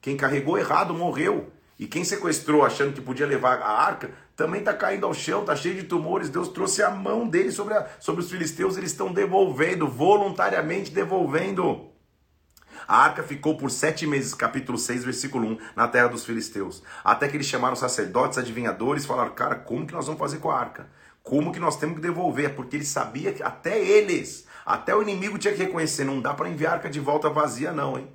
[0.00, 1.52] Quem carregou errado morreu.
[1.78, 5.54] E quem sequestrou achando que podia levar a arca, também está caindo ao chão, está
[5.54, 6.30] cheio de tumores.
[6.30, 11.90] Deus trouxe a mão dele sobre, a, sobre os filisteus, eles estão devolvendo, voluntariamente devolvendo.
[12.88, 16.82] A arca ficou por sete meses, capítulo 6, versículo 1, na terra dos filisteus.
[17.02, 20.58] Até que eles chamaram sacerdotes, adivinhadores, falaram: Cara, como que nós vamos fazer com a
[20.58, 20.88] arca?
[21.26, 22.54] Como que nós temos que devolver?
[22.54, 26.48] Porque ele sabia que até eles, até o inimigo tinha que reconhecer, não dá para
[26.48, 28.06] enviar arca de volta vazia não, hein?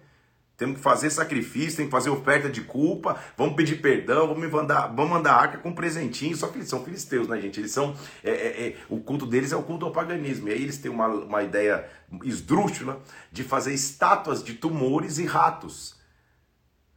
[0.56, 4.88] Temos que fazer sacrifício, tem que fazer oferta de culpa, vamos pedir perdão, vamos mandar,
[4.88, 6.38] vamos mandar arca com presentinho.
[6.38, 7.60] Só que eles são filisteus, né, gente?
[7.60, 7.94] Eles são.
[8.24, 10.48] É, é, é, o culto deles é o culto ao paganismo.
[10.48, 11.86] E aí eles têm uma, uma ideia
[12.24, 16.00] esdrúxula de fazer estátuas de tumores e ratos.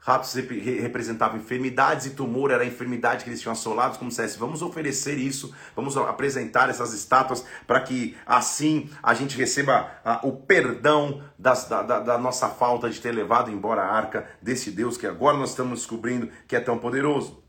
[0.05, 4.61] Ratos representavam enfermidades e tumor era a enfermidade que eles tinham assolados, como se vamos
[4.61, 9.91] oferecer isso, vamos apresentar essas estátuas para que assim a gente receba
[10.23, 14.71] o perdão das, da, da, da, nossa falta de ter levado embora a arca desse
[14.71, 17.43] Deus que agora nós estamos descobrindo que é tão poderoso.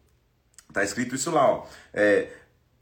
[0.70, 1.66] Está escrito isso lá, ó.
[1.94, 2.30] É,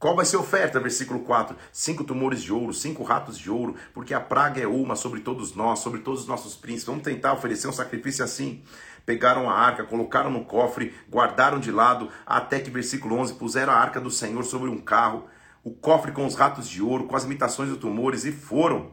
[0.03, 0.81] qual vai ser a oferta?
[0.81, 4.97] Versículo 4: Cinco tumores de ouro, cinco ratos de ouro, porque a praga é uma
[4.97, 6.88] sobre todos nós, sobre todos os nossos príncipes.
[6.88, 8.62] Vamos tentar oferecer um sacrifício assim.
[9.06, 13.78] Pegaram a arca, colocaram no cofre, guardaram de lado, até que, versículo 11, puseram a
[13.78, 15.26] arca do Senhor sobre um carro,
[15.63, 18.92] o cofre com os ratos de ouro, com as imitações dos tumores, e foram.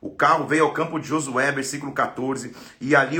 [0.00, 3.18] O carro veio ao campo de Josué, versículo 14, e ali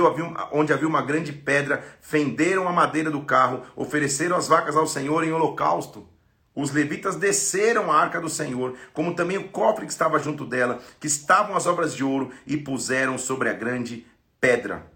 [0.52, 5.24] onde havia uma grande pedra, fenderam a madeira do carro, ofereceram as vacas ao Senhor
[5.24, 6.06] em holocausto.
[6.54, 10.78] Os levitas desceram a arca do Senhor, como também o cofre que estava junto dela,
[11.00, 14.06] que estavam as obras de ouro, e puseram sobre a grande
[14.40, 14.93] pedra.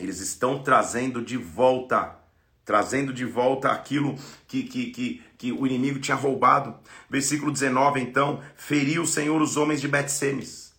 [0.00, 2.16] Eles estão trazendo de volta,
[2.64, 4.16] trazendo de volta aquilo
[4.48, 6.74] que, que, que, que o inimigo tinha roubado.
[7.08, 10.70] Versículo 19, então, feriu o Senhor os homens de Bet-Semes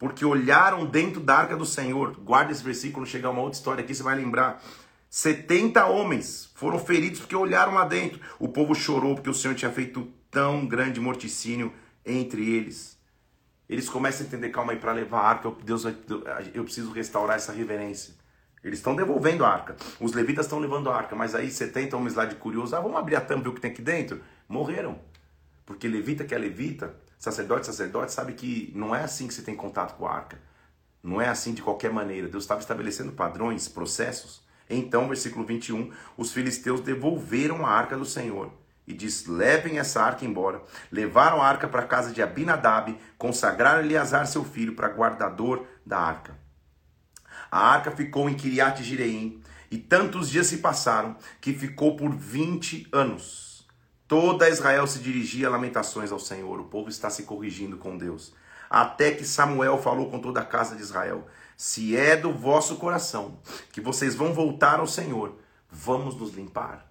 [0.00, 2.16] porque olharam dentro da arca do Senhor.
[2.16, 4.64] Guarda esse versículo, chegar uma outra história aqui, você vai lembrar.
[5.10, 8.18] 70 homens foram feridos porque olharam lá dentro.
[8.38, 11.70] O povo chorou porque o Senhor tinha feito tão grande morticínio
[12.02, 12.98] entre eles.
[13.68, 15.84] Eles começam a entender, calma aí, para levar a arca, Deus,
[16.54, 18.14] eu preciso restaurar essa reverência.
[18.62, 19.76] Eles estão devolvendo a arca.
[19.98, 22.98] Os levitas estão levando a arca, mas aí 70 homens lá de curioso, ah, vamos
[22.98, 24.20] abrir a tampa ver o que tem aqui dentro?
[24.48, 24.98] Morreram.
[25.64, 29.56] Porque levita que é levita, sacerdote, sacerdote, sabe que não é assim que você tem
[29.56, 30.38] contato com a arca.
[31.02, 32.28] Não é assim de qualquer maneira.
[32.28, 34.42] Deus estava estabelecendo padrões, processos.
[34.68, 38.52] Então, versículo 21, os filisteus devolveram a arca do Senhor.
[38.86, 40.62] E diz: Levem essa arca embora.
[40.90, 45.98] Levaram a arca para a casa de Abinadab, consagraram Eleazar, seu filho, para guardador da
[45.98, 46.39] arca.
[47.50, 52.88] A arca ficou em Kiriat Jireim, e tantos dias se passaram que ficou por 20
[52.92, 53.66] anos.
[54.06, 56.58] Toda Israel se dirigia a lamentações ao Senhor.
[56.58, 58.34] O povo está se corrigindo com Deus.
[58.68, 63.38] Até que Samuel falou com toda a casa de Israel: Se é do vosso coração
[63.72, 65.38] que vocês vão voltar ao Senhor,
[65.70, 66.90] vamos nos limpar.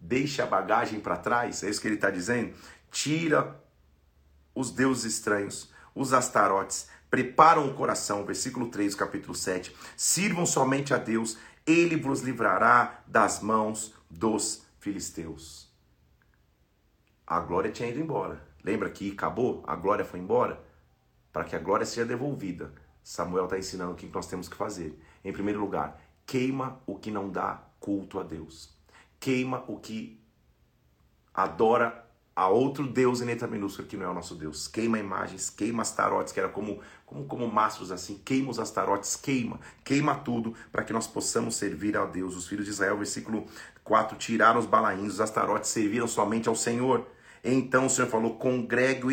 [0.00, 2.54] Deixe a bagagem para trás, é isso que ele está dizendo.
[2.90, 3.60] Tira
[4.54, 9.74] os deuses estranhos, os astarotes, preparam o coração, versículo 3 capítulo 7.
[9.96, 15.68] Sirvam somente a Deus, ele vos livrará das mãos dos filisteus
[17.28, 18.42] a glória tinha ido embora.
[18.64, 19.62] Lembra que acabou?
[19.66, 20.58] A glória foi embora?
[21.30, 22.72] Para que a glória seja devolvida,
[23.04, 24.98] Samuel está ensinando o que nós temos que fazer.
[25.22, 28.74] Em primeiro lugar, queima o que não dá culto a Deus.
[29.20, 30.18] Queima o que
[31.34, 32.07] adora
[32.38, 34.68] a outro Deus em letra minúscula que não é o nosso Deus.
[34.68, 38.22] Queima imagens, queima as tarotes, que era como, como, como mastros assim.
[38.24, 42.36] Queima os astarotes, queima, queima tudo para que nós possamos servir a Deus.
[42.36, 43.44] Os filhos de Israel, versículo
[43.82, 47.04] 4, tiraram os balaíns, os astarotes serviram somente ao Senhor.
[47.42, 49.08] Então o Senhor falou: congregue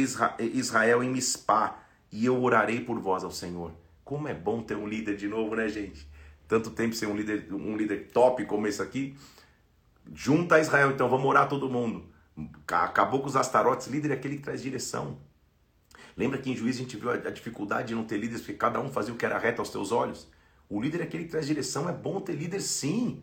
[0.53, 1.79] Israel em Mispá
[2.11, 3.71] e eu orarei por vós ao Senhor.
[4.03, 6.07] Como é bom ter um líder de novo, né, gente?
[6.47, 9.17] Tanto tempo sem um líder, um líder top como esse aqui.
[10.13, 12.13] Junta Israel, então vamos orar todo mundo.
[12.67, 15.17] Acabou com os astarotes, líder é aquele que traz direção.
[16.17, 18.79] Lembra que em juízo a gente viu a dificuldade de não ter líderes, porque cada
[18.79, 20.27] um fazia o que era reto aos teus olhos?
[20.69, 23.21] O líder é aquele que traz direção, é bom ter líder sim.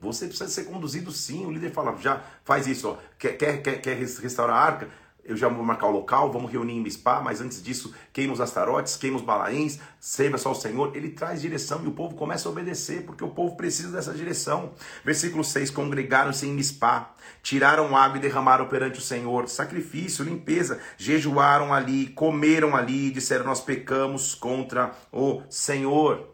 [0.00, 1.44] Você precisa ser conduzido sim.
[1.44, 2.98] O líder fala, já faz isso, ó.
[3.18, 4.90] Quer, quer, quer, quer restaurar a arca?
[5.24, 8.40] Eu já vou marcar o local, vamos reunir em Mispá, mas antes disso, queima os
[8.40, 10.96] astarotes, queima os balaíns, serva só o Senhor.
[10.96, 14.72] Ele traz direção e o povo começa a obedecer, porque o povo precisa dessa direção.
[15.04, 21.72] Versículo 6: Congregaram-se em Mispá, tiraram água e derramaram perante o Senhor, sacrifício, limpeza, jejuaram
[21.72, 26.30] ali, comeram ali, disseram: Nós pecamos contra o Senhor.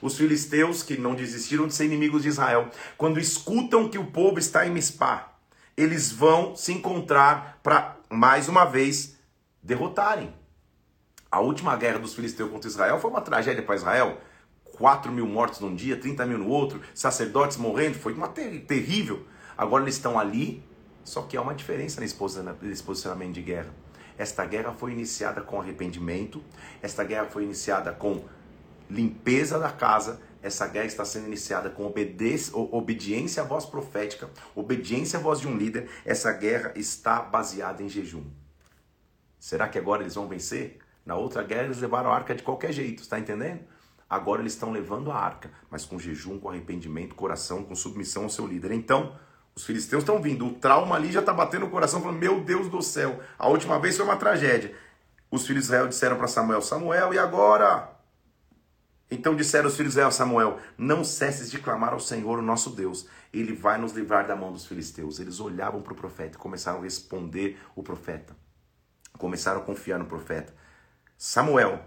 [0.00, 4.38] Os filisteus, que não desistiram de ser inimigos de Israel, quando escutam que o povo
[4.38, 5.31] está em Mispá,
[5.76, 9.16] eles vão se encontrar para, mais uma vez,
[9.62, 10.34] derrotarem.
[11.30, 14.20] A última guerra dos filisteus contra Israel foi uma tragédia para Israel.
[14.76, 19.26] 4 mil mortos num dia, 30 mil no outro, sacerdotes morrendo, foi uma ter terrível.
[19.56, 20.62] Agora eles estão ali,
[21.04, 23.72] só que há uma diferença nesse posicionamento de guerra.
[24.16, 26.42] Esta guerra foi iniciada com arrependimento,
[26.82, 28.24] esta guerra foi iniciada com
[28.88, 35.22] limpeza da casa, essa guerra está sendo iniciada com obediência à voz profética, obediência à
[35.22, 35.88] voz de um líder.
[36.04, 38.24] Essa guerra está baseada em jejum.
[39.38, 40.78] Será que agora eles vão vencer?
[41.06, 43.60] Na outra guerra eles levaram a arca de qualquer jeito, está entendendo?
[44.08, 48.30] Agora eles estão levando a arca, mas com jejum, com arrependimento, coração, com submissão ao
[48.30, 48.72] seu líder.
[48.72, 49.16] Então,
[49.54, 52.68] os filisteus estão vindo, o trauma ali já está batendo no coração, falando: Meu Deus
[52.68, 54.74] do céu, a última vez foi uma tragédia.
[55.30, 57.90] Os filhos de Israel disseram para Samuel: Samuel, e agora?
[59.12, 63.06] Então disseram os filhos de Samuel: Não cesses de clamar ao Senhor, o nosso Deus.
[63.30, 65.20] Ele vai nos livrar da mão dos filisteus.
[65.20, 68.34] Eles olhavam para o profeta e começaram a responder o profeta.
[69.18, 70.54] Começaram a confiar no profeta.
[71.18, 71.84] Samuel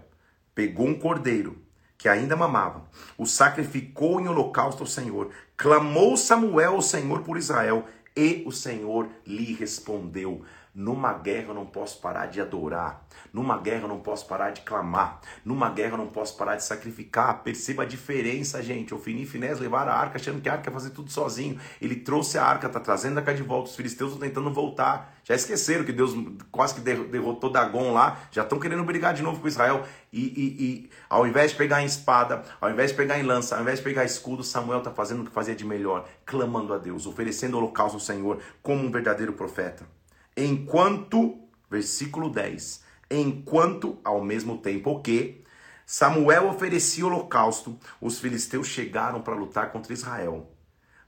[0.54, 1.60] pegou um cordeiro
[1.98, 5.32] que ainda mamava, o sacrificou em holocausto ao Senhor.
[5.56, 10.44] Clamou Samuel ao Senhor por Israel e o Senhor lhe respondeu.
[10.78, 13.02] Numa guerra eu não posso parar de adorar.
[13.32, 15.22] Numa guerra eu não posso parar de clamar.
[15.42, 17.42] Numa guerra eu não posso parar de sacrificar.
[17.42, 18.92] Perceba a diferença, gente.
[18.92, 21.58] O Fini e Finés levaram a arca achando que a arca ia fazer tudo sozinho.
[21.80, 23.70] Ele trouxe a arca, tá trazendo a arca de volta.
[23.70, 25.16] Os filisteus estão tentando voltar.
[25.24, 26.12] Já esqueceram que Deus
[26.52, 28.18] quase que derrotou Dagon lá.
[28.30, 29.82] Já estão querendo brigar de novo com Israel.
[30.12, 33.56] E, e, e, ao invés de pegar em espada, ao invés de pegar em lança,
[33.56, 36.76] ao invés de pegar escudo, Samuel está fazendo o que fazia de melhor, clamando a
[36.76, 39.95] Deus, oferecendo holocausto ao Senhor como um verdadeiro profeta.
[40.36, 45.44] Enquanto, versículo 10, enquanto ao mesmo tempo que
[45.86, 50.52] Samuel oferecia holocausto, os filisteus chegaram para lutar contra Israel.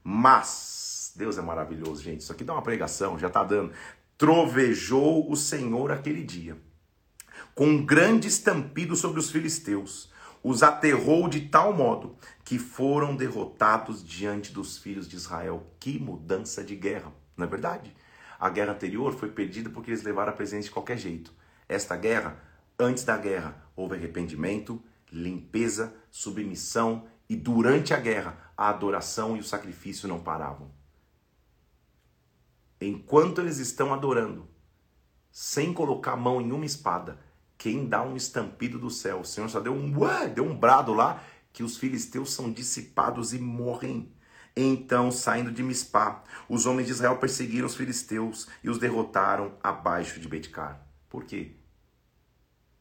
[0.03, 2.21] Mas, Deus é maravilhoso, gente.
[2.21, 3.73] Isso aqui dá uma pregação, já está dando.
[4.17, 6.57] Trovejou o Senhor aquele dia,
[7.53, 10.09] com um grande estampido sobre os filisteus.
[10.41, 12.15] Os aterrou de tal modo
[12.45, 15.67] que foram derrotados diante dos filhos de Israel.
[15.79, 17.93] Que mudança de guerra, não é verdade?
[18.39, 21.33] A guerra anterior foi perdida porque eles levaram a presença de qualquer jeito.
[21.67, 22.41] Esta guerra,
[22.79, 29.43] antes da guerra, houve arrependimento, limpeza, submissão e durante a guerra, a adoração e o
[29.43, 30.79] sacrifício não paravam
[32.81, 34.47] enquanto eles estão adorando,
[35.31, 37.19] sem colocar a mão em uma espada,
[37.57, 39.19] quem dá um estampido do céu?
[39.19, 41.21] O Senhor só deu um, ué, deu um brado lá
[41.51, 44.11] que os filisteus são dissipados e morrem.
[44.61, 50.19] Então, saindo de Mispá, os homens de Israel perseguiram os filisteus e os derrotaram abaixo
[50.19, 50.85] de Betcar.
[51.07, 51.51] Por quê?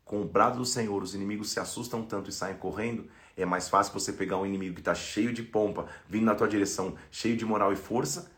[0.05, 3.09] Com o brado do Senhor, os inimigos se assustam tanto e saem correndo.
[3.37, 6.49] É mais fácil você pegar um inimigo que está cheio de pompa, vindo na tua
[6.49, 8.29] direção, cheio de moral e força,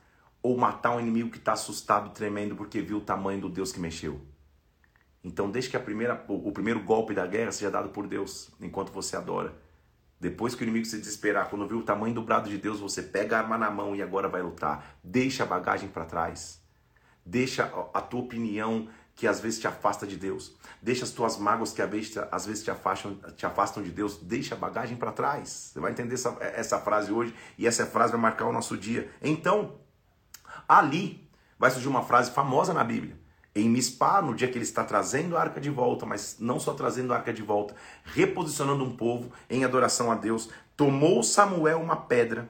[0.43, 3.81] ou matar um inimigo que está assustado, tremendo, porque viu o tamanho do Deus que
[3.81, 4.21] mexeu.
[5.25, 8.93] Então, deixe que a primeira, o primeiro golpe da guerra seja dado por Deus, enquanto
[8.93, 9.70] você adora.
[10.21, 13.03] Depois que o inimigo se desesperar, quando viu o tamanho do brado de Deus, você
[13.03, 14.97] pega a arma na mão e agora vai lutar.
[15.03, 16.61] Deixa a bagagem para trás.
[17.25, 20.57] Deixa a tua opinião que às vezes te afasta de Deus.
[20.81, 24.19] Deixa as tuas mágoas que às vezes te afastam, te afastam de Deus.
[24.19, 25.71] Deixa a bagagem para trás.
[25.73, 29.11] Você vai entender essa, essa frase hoje e essa frase vai marcar o nosso dia.
[29.23, 29.79] Então,
[30.71, 31.29] Ali
[31.59, 33.20] vai surgir uma frase famosa na Bíblia.
[33.55, 36.73] Em Mispá, no dia que ele está trazendo a arca de volta, mas não só
[36.73, 41.97] trazendo a arca de volta, reposicionando um povo em adoração a Deus, tomou Samuel uma
[41.97, 42.49] pedra,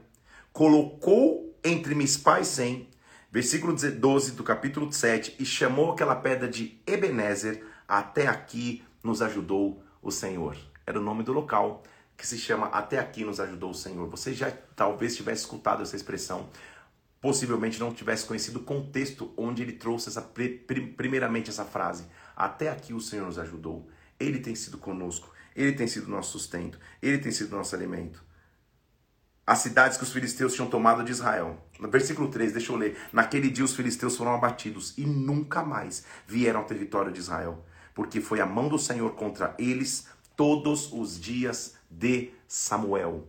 [0.53, 2.89] colocou entre Mispá e Sem,
[3.31, 9.83] versículo 12 do capítulo 7, e chamou aquela pedra de Ebenezer, até aqui nos ajudou
[10.03, 10.57] o Senhor.
[10.87, 11.83] Era o nome do local
[12.17, 14.07] que se chama Até aqui nos ajudou o Senhor.
[14.11, 16.51] Você já talvez tivesse escutado essa expressão
[17.21, 22.07] possivelmente não tivesse conhecido o contexto onde ele trouxe essa primeiramente essa frase.
[22.35, 23.89] Até aqui o Senhor nos ajudou.
[24.19, 25.31] Ele tem sido conosco.
[25.55, 26.79] Ele tem sido nosso sustento.
[27.03, 28.25] Ele tem sido nosso alimento.
[29.47, 31.67] As cidades que os filisteus tinham tomado de Israel.
[31.79, 32.97] No versículo 3, deixa eu ler.
[33.13, 38.21] Naquele dia os filisteus foram abatidos e nunca mais vieram ao território de Israel, porque
[38.21, 40.07] foi a mão do Senhor contra eles
[40.37, 43.27] todos os dias de Samuel.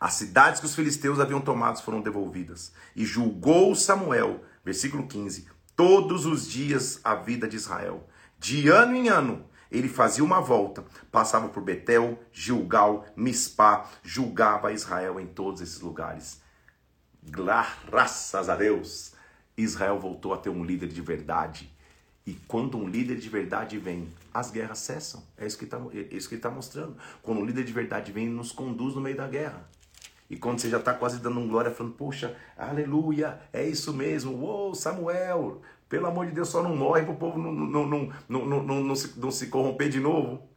[0.00, 2.72] As cidades que os filisteus haviam tomado foram devolvidas.
[2.94, 8.06] E julgou Samuel, versículo 15, todos os dias a vida de Israel.
[8.38, 15.18] De ano em ano, ele fazia uma volta, passava por Betel, Gilgal, Mispá, julgava Israel
[15.18, 16.40] em todos esses lugares.
[17.22, 19.12] Graças a Deus,
[19.56, 21.74] Israel voltou a ter um líder de verdade.
[22.26, 25.22] E quando um líder de verdade vem, as guerras cessam.
[25.36, 26.96] É isso que está é tá mostrando.
[27.22, 29.68] Quando um líder de verdade vem, ele nos conduz no meio da guerra.
[30.28, 34.36] E quando você já está quase dando um glória, falando, poxa, aleluia, é isso mesmo,
[34.36, 38.12] uou, Samuel, pelo amor de Deus, só não morre para o povo não, não, não,
[38.28, 40.48] não, não, não, não, se, não se corromper de novo.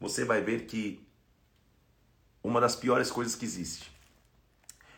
[0.00, 1.06] Você vai ver que
[2.42, 3.92] uma das piores coisas que existe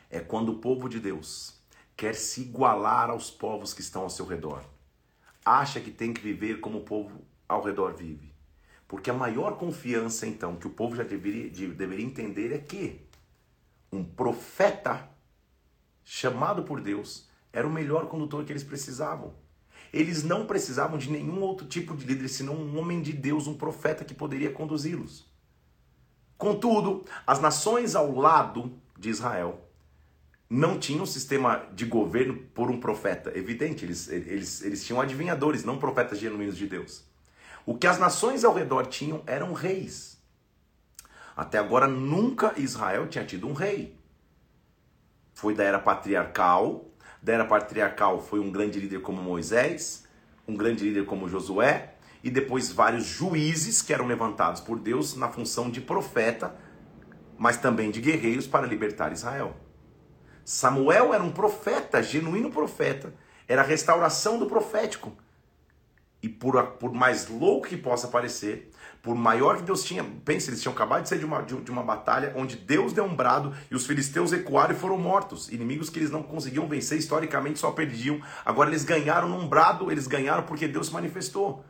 [0.09, 1.61] é quando o povo de Deus
[1.97, 4.65] quer se igualar aos povos que estão ao seu redor.
[5.45, 8.30] Acha que tem que viver como o povo ao redor vive.
[8.91, 13.01] Porque a maior confiança, então, que o povo já deveria, deveria entender é que
[13.93, 15.09] um profeta
[16.05, 19.33] chamado por Deus era o melhor condutor que eles precisavam.
[19.93, 23.55] Eles não precisavam de nenhum outro tipo de líder, senão um homem de Deus, um
[23.55, 25.25] profeta que poderia conduzi-los.
[26.37, 29.69] Contudo, as nações ao lado de Israel
[30.49, 33.31] não tinham um sistema de governo por um profeta.
[33.39, 37.09] Evidente, eles, eles, eles tinham adivinhadores, não profetas genuínos de Deus.
[37.71, 40.21] O que as nações ao redor tinham eram reis.
[41.37, 43.97] Até agora nunca Israel tinha tido um rei.
[45.35, 46.91] Foi da era patriarcal,
[47.23, 50.05] da era patriarcal foi um grande líder como Moisés,
[50.49, 51.95] um grande líder como Josué,
[52.25, 56.57] e depois vários juízes que eram levantados por Deus na função de profeta,
[57.39, 59.55] mas também de guerreiros para libertar Israel.
[60.45, 63.15] Samuel era um profeta, genuíno profeta,
[63.47, 65.17] era a restauração do profético.
[66.23, 68.71] E por, por mais louco que possa parecer,
[69.03, 71.71] por maior que Deus tinha, pense, eles tinham acabado de sair de uma, de, de
[71.71, 75.49] uma batalha onde Deus deu um brado e os filisteus recuaram e foram mortos.
[75.49, 78.21] Inimigos que eles não conseguiam vencer, historicamente só perdiam.
[78.45, 81.65] Agora eles ganharam num brado, eles ganharam porque Deus se manifestou.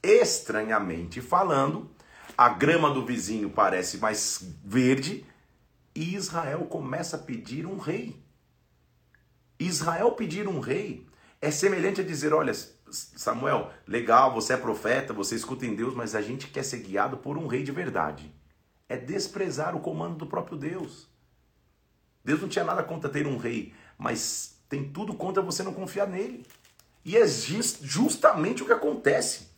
[0.00, 1.90] Estranhamente falando,
[2.38, 5.26] a grama do vizinho parece mais verde
[5.92, 8.22] e Israel começa a pedir um rei.
[9.58, 11.04] Israel pedir um rei
[11.40, 12.52] é semelhante a dizer: olha,
[12.90, 17.16] Samuel, legal, você é profeta, você escuta em Deus, mas a gente quer ser guiado
[17.16, 18.32] por um rei de verdade.
[18.88, 21.08] É desprezar o comando do próprio Deus.
[22.24, 26.06] Deus não tinha nada contra ter um rei, mas tem tudo contra você não confiar
[26.06, 26.46] nele.
[27.04, 29.48] E é justamente o que acontece.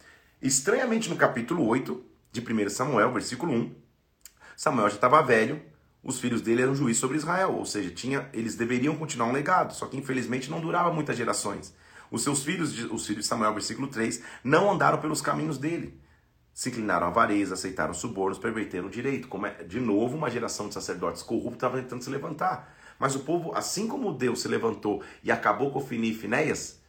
[0.41, 3.75] Estranhamente, no capítulo 8 de 1 Samuel, versículo 1,
[4.57, 5.63] Samuel já estava velho,
[6.03, 9.75] os filhos dele eram juízes sobre Israel, ou seja, tinha, eles deveriam continuar um legado,
[9.75, 11.75] só que infelizmente não durava muitas gerações.
[12.11, 16.01] Os seus filhos, os filhos de Samuel, versículo 3, não andaram pelos caminhos dele.
[16.55, 19.29] Se inclinaram à avareza, aceitaram subornos, perverteram o direito.
[19.29, 22.75] Como é, de novo, uma geração de sacerdotes corruptos estava tentando se levantar.
[22.99, 26.81] Mas o povo, assim como Deus se levantou e acabou com Ofini e Finéias,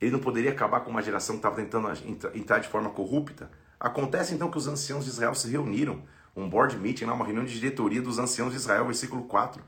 [0.00, 1.88] ele não poderia acabar com uma geração que estava tentando
[2.34, 3.50] entrar de forma corrupta.
[3.78, 6.02] Acontece então que os anciãos de Israel se reuniram,
[6.36, 9.62] um board meeting, uma reunião de diretoria dos anciãos de Israel, versículo 4,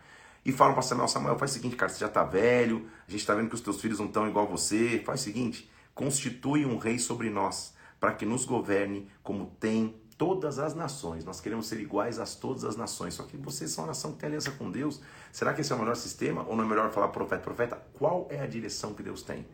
[0.46, 3.20] e falam para Samuel: Samuel, faz o seguinte, cara, você já está velho, a gente
[3.20, 5.02] está vendo que os teus filhos não estão igual a você.
[5.04, 10.60] Faz o seguinte: constitui um rei sobre nós, para que nos governe como tem todas
[10.60, 11.24] as nações.
[11.24, 13.14] Nós queremos ser iguais a todas as nações.
[13.14, 15.00] Só que vocês são a nação que tem aliança com Deus.
[15.32, 16.44] Será que esse é o melhor sistema?
[16.48, 17.42] Ou não é melhor falar profeta?
[17.42, 19.44] Profeta, qual é a direção que Deus tem?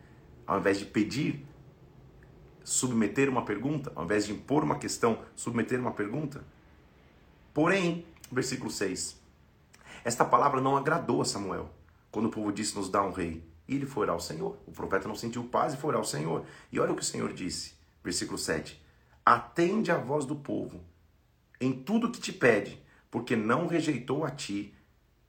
[0.45, 1.43] Ao invés de pedir,
[2.63, 6.43] submeter uma pergunta, ao invés de impor uma questão, submeter uma pergunta.
[7.51, 9.22] Porém, versículo 6.
[10.03, 11.69] Esta palavra não agradou a Samuel,
[12.11, 13.43] quando o povo disse: Nos dá um rei.
[13.67, 14.57] E ele foi orar ao Senhor.
[14.67, 16.45] O profeta não sentiu paz e foi orar ao Senhor.
[16.71, 18.81] E olha o que o Senhor disse, versículo 7.
[19.25, 20.81] Atende a voz do povo
[21.61, 24.73] em tudo que te pede, porque não rejeitou a ti,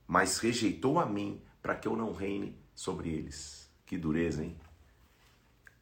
[0.07, 3.70] mas rejeitou a mim, para que eu não reine sobre eles.
[3.87, 4.57] Que dureza, hein?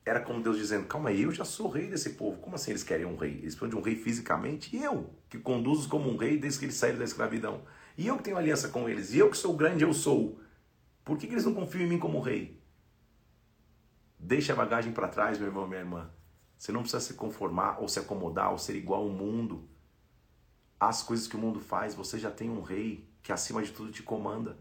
[0.05, 2.39] Era como Deus dizendo: Calma aí, eu já sou rei desse povo.
[2.39, 3.39] Como assim eles querem um rei?
[3.39, 4.77] Eles precisam de um rei fisicamente?
[4.77, 7.63] E eu, que conduzo como um rei desde que eles saíram da escravidão.
[7.97, 9.13] E eu que tenho aliança com eles.
[9.13, 10.41] E eu que sou grande, eu sou.
[11.05, 12.61] Por que, que eles não confiam em mim como rei?
[14.19, 16.11] Deixa a bagagem para trás, meu irmão, minha irmã.
[16.57, 19.69] Você não precisa se conformar ou se acomodar ou ser igual ao mundo.
[20.79, 23.91] As coisas que o mundo faz, você já tem um rei que acima de tudo
[23.91, 24.57] te comanda.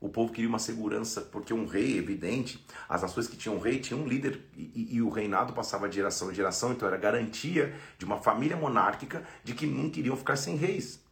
[0.00, 3.80] O povo queria uma segurança, porque um rei, evidente, as nações que tinham um rei
[3.80, 7.74] tinham um líder e, e, o reinado passava de geração em geração, então era garantia
[7.98, 11.03] de uma família monárquica de que não queriam ficar sem reis.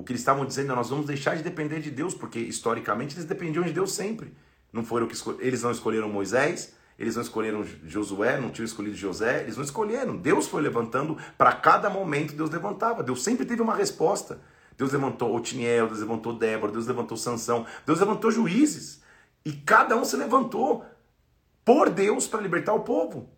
[0.00, 3.14] O que eles estavam dizendo é nós vamos deixar de depender de Deus, porque historicamente
[3.14, 4.32] eles dependiam de Deus sempre.
[4.72, 9.42] Não foram que eles não escolheram Moisés, eles não escolheram Josué, não tinham escolhido José,
[9.42, 10.16] eles não escolheram.
[10.16, 13.02] Deus foi levantando para cada momento Deus levantava.
[13.02, 14.40] Deus sempre teve uma resposta.
[14.74, 19.02] Deus levantou Otiniel, Deus levantou Débora, Deus levantou Sansão, Deus levantou juízes.
[19.44, 20.82] E cada um se levantou
[21.62, 23.28] por Deus para libertar o povo.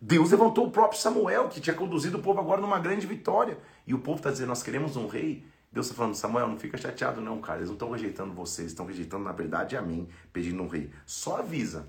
[0.00, 3.58] Deus levantou o próprio Samuel, que tinha conduzido o povo agora numa grande vitória.
[3.86, 6.78] E o povo está dizendo: Nós queremos um rei Deus está falando, Samuel, não fica
[6.78, 7.58] chateado não, cara.
[7.58, 10.90] Eles não estão rejeitando vocês, estão rejeitando, na verdade, a mim, pedindo um rei.
[11.04, 11.86] Só avisa.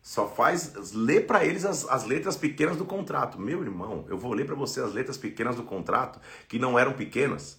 [0.00, 3.40] Só faz, lê para eles as, as letras pequenas do contrato.
[3.40, 6.92] Meu irmão, eu vou ler para você as letras pequenas do contrato, que não eram
[6.92, 7.58] pequenas,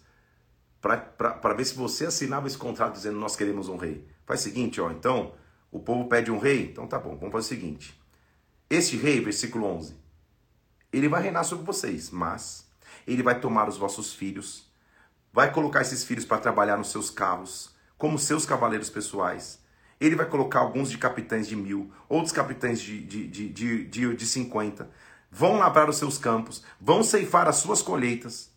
[0.80, 4.08] para ver se você assinava esse contrato dizendo nós queremos um rei.
[4.28, 5.34] Faz o seguinte, ó, então,
[5.72, 8.00] o povo pede um rei, então tá bom, vamos fazer o seguinte.
[8.70, 9.96] Este rei, versículo 11,
[10.94, 12.68] ele vai reinar sobre vocês, mas
[13.08, 14.65] ele vai tomar os vossos filhos
[15.36, 19.60] vai colocar esses filhos para trabalhar nos seus carros, como seus cavaleiros pessoais.
[20.00, 24.16] Ele vai colocar alguns de capitães de mil, outros capitães de, de, de, de, de,
[24.16, 24.90] de 50.
[25.30, 28.50] Vão lavrar os seus campos, vão ceifar as suas colheitas.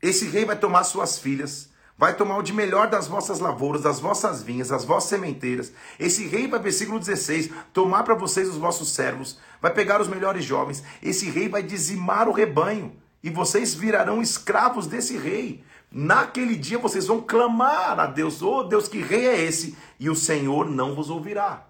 [0.00, 3.98] Esse rei vai tomar suas filhas, vai tomar o de melhor das vossas lavouras, das
[3.98, 5.72] vossas vinhas, das vossas sementeiras.
[5.98, 10.44] Esse rei vai, versículo 16, tomar para vocês os vossos servos, vai pegar os melhores
[10.44, 10.84] jovens.
[11.02, 15.65] Esse rei vai dizimar o rebanho, e vocês virarão escravos desse rei.
[15.90, 19.76] Naquele dia vocês vão clamar a Deus, oh Deus, que rei é esse?
[19.98, 21.66] E o Senhor não vos ouvirá.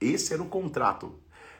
[0.00, 1.14] Esse era o contrato.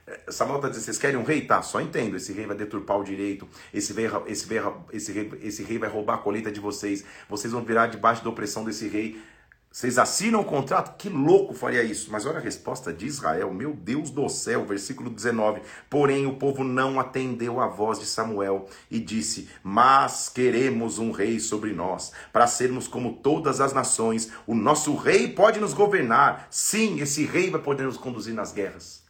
[0.06, 1.42] É, Samuel está dizendo, vocês querem um rei?
[1.42, 2.16] Tá, só entendo.
[2.16, 5.88] Esse rei vai deturpar o direito, esse rei, esse, rei, esse, rei, esse rei vai
[5.88, 9.20] roubar a colheita de vocês, vocês vão virar debaixo da opressão desse rei.
[9.70, 10.96] Vocês assinam o contrato?
[10.96, 12.10] Que louco faria isso.
[12.10, 15.60] Mas olha a resposta de Israel, meu Deus do céu, versículo 19.
[15.90, 21.38] Porém, o povo não atendeu à voz de Samuel e disse: Mas queremos um rei
[21.38, 24.32] sobre nós, para sermos como todas as nações.
[24.46, 26.48] O nosso rei pode nos governar.
[26.50, 29.04] Sim, esse rei vai poder nos conduzir nas guerras.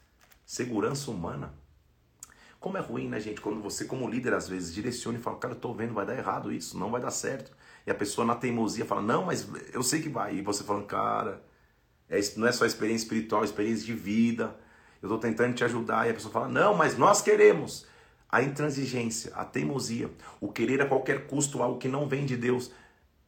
[0.44, 1.54] Segurança humana.
[2.58, 3.40] Como é ruim, né, gente?
[3.40, 6.18] Quando você, como líder, às vezes direciona e fala: Cara, eu tô vendo, vai dar
[6.18, 7.52] errado isso, não vai dar certo.
[7.88, 10.34] E a pessoa na teimosia fala, não, mas eu sei que vai.
[10.34, 11.42] E você falando, cara,
[12.06, 14.54] é, não é só experiência espiritual, é experiência de vida.
[15.00, 16.06] Eu estou tentando te ajudar.
[16.06, 17.86] E a pessoa fala, não, mas nós queremos.
[18.30, 22.70] A intransigência, a teimosia, o querer a qualquer custo algo que não vem de Deus,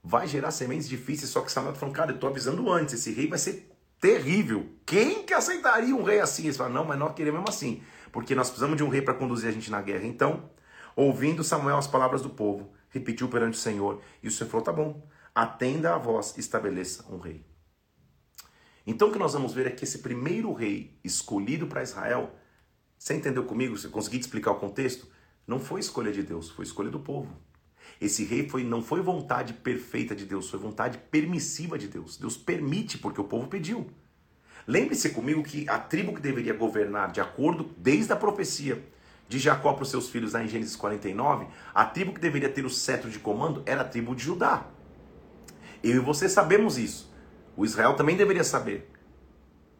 [0.04, 1.30] vai gerar sementes difíceis.
[1.30, 3.66] Só que Samuel está falando, cara, eu estou avisando antes, esse rei vai ser
[3.98, 4.66] terrível.
[4.84, 6.42] Quem que aceitaria um rei assim?
[6.42, 7.82] Eles falam, não, mas nós queremos mesmo assim,
[8.12, 10.04] porque nós precisamos de um rei para conduzir a gente na guerra.
[10.04, 10.50] Então,
[10.94, 14.00] ouvindo Samuel as palavras do povo, repetiu perante o Senhor.
[14.22, 17.44] E o Senhor falou: tá bom, atenda a voz, estabeleça um rei.
[18.86, 22.34] Então o que nós vamos ver é que esse primeiro rei escolhido para Israel,
[22.98, 23.76] você entendeu comigo?
[23.76, 25.06] Você conseguiu explicar o contexto?
[25.46, 27.34] Não foi escolha de Deus, foi escolha do povo.
[28.00, 32.16] Esse rei foi, não foi vontade perfeita de Deus, foi vontade permissiva de Deus.
[32.16, 33.90] Deus permite porque o povo pediu.
[34.66, 38.82] Lembre-se comigo que a tribo que deveria governar de acordo desde a profecia
[39.30, 42.66] de Jacó para os seus filhos lá em Gênesis 49, a tribo que deveria ter
[42.66, 44.66] o cetro de comando era a tribo de Judá.
[45.84, 47.14] Eu e você sabemos isso.
[47.56, 48.90] O Israel também deveria saber.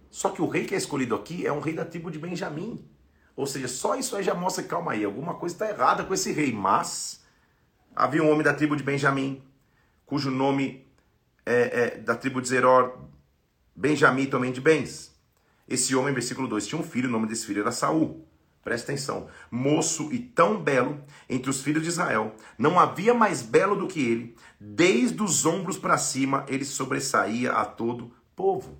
[0.09, 2.89] Só que o rei que é escolhido aqui é um rei da tribo de Benjamim.
[3.35, 6.31] Ou seja, só isso aí já mostra, calma aí, alguma coisa está errada com esse
[6.31, 6.53] rei.
[6.53, 7.21] Mas
[7.95, 9.43] havia um homem da tribo de Benjamim,
[10.07, 10.87] cujo nome
[11.45, 13.01] é, é da tribo de Zeror,
[13.75, 15.13] Benjamim também de bens.
[15.67, 18.30] Esse homem, versículo 2, tinha um filho, o nome desse filho era Saul.
[18.63, 19.29] Presta atenção.
[19.51, 24.01] Moço e tão belo entre os filhos de Israel, não havia mais belo do que
[24.01, 24.37] ele.
[24.59, 28.79] Desde os ombros para cima, ele sobressaía a todo povo.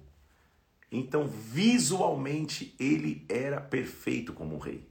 [0.93, 4.89] Então, visualmente, ele era perfeito como um rei.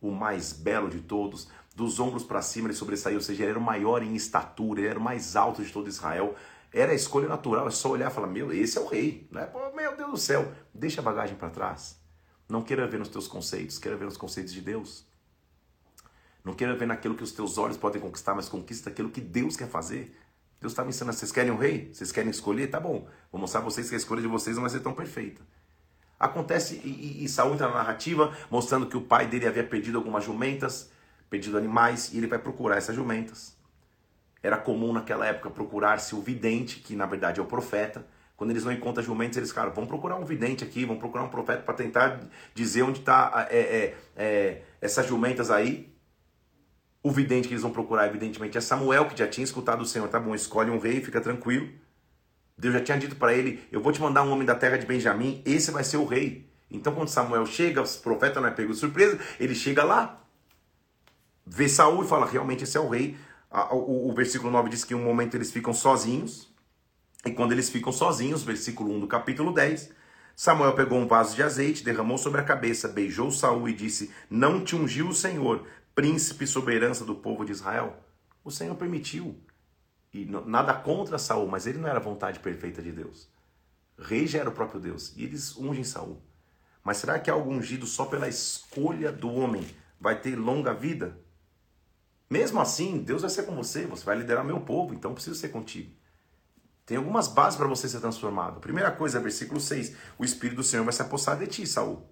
[0.00, 3.58] O mais belo de todos, dos ombros para cima ele sobressaía, ou seja, ele era
[3.58, 6.34] o maior em estatura, ele era o mais alto de todo Israel.
[6.72, 9.28] Era a escolha natural, é só olhar e falar: Meu, esse é o rei.
[9.30, 9.50] Não é?
[9.74, 12.03] Meu Deus do céu, deixa a bagagem para trás.
[12.48, 15.06] Não queira ver nos teus conceitos, queira ver nos conceitos de Deus.
[16.44, 19.56] Não queira ver naquilo que os teus olhos podem conquistar, mas conquista aquilo que Deus
[19.56, 20.14] quer fazer.
[20.60, 21.90] Deus está me ensinando, vocês querem um rei?
[21.92, 22.68] Vocês querem escolher?
[22.68, 24.92] Tá bom, vou mostrar a vocês que a escolha de vocês não vai ser tão
[24.92, 25.42] perfeita.
[26.18, 30.90] Acontece, e, e, entra na narrativa, mostrando que o pai dele havia perdido algumas jumentas,
[31.28, 33.56] perdido animais, e ele vai procurar essas jumentas.
[34.42, 38.06] Era comum naquela época procurar-se o vidente, que na verdade é o profeta,
[38.44, 41.30] quando eles não encontram jumentos, eles, cara, vamos procurar um vidente aqui, vamos procurar um
[41.30, 42.20] profeta para tentar
[42.54, 45.90] dizer onde está é, é, é, essas jumentas aí.
[47.02, 50.06] O vidente que eles vão procurar, evidentemente, é Samuel, que já tinha escutado o Senhor.
[50.08, 51.70] Tá bom, escolhe um rei, fica tranquilo.
[52.58, 54.84] Deus já tinha dito para ele: Eu vou te mandar um homem da terra de
[54.84, 56.46] Benjamim, esse vai ser o rei.
[56.70, 60.22] Então, quando Samuel chega, o profeta não é pego de surpresa, ele chega lá,
[61.46, 63.16] vê Saul e fala: Realmente esse é o rei.
[63.70, 66.52] O versículo 9 diz que em um momento eles ficam sozinhos.
[67.24, 69.90] E quando eles ficam sozinhos, versículo 1 do capítulo 10,
[70.36, 74.62] Samuel pegou um vaso de azeite, derramou sobre a cabeça, beijou Saul e disse: Não
[74.62, 77.96] te ungiu o Senhor, príncipe soberança do povo de Israel?
[78.44, 79.40] O Senhor permitiu.
[80.12, 83.28] E nada contra Saul, mas ele não era a vontade perfeita de Deus.
[83.98, 86.20] Rei já era o próprio Deus, e eles ungem Saul.
[86.82, 89.66] Mas será que algo ungido só pela escolha do homem
[89.98, 91.18] vai ter longa vida?
[92.28, 95.48] Mesmo assim, Deus vai ser com você, você vai liderar meu povo, então preciso ser
[95.48, 95.90] contigo.
[96.86, 98.60] Tem algumas bases para você ser transformado.
[98.60, 99.96] Primeira coisa, versículo 6.
[100.18, 102.06] O Espírito do Senhor vai se apossar de ti, Saul.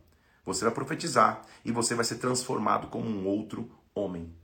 [0.44, 4.34] Você vai profetizar e você vai ser transformado como um outro homem.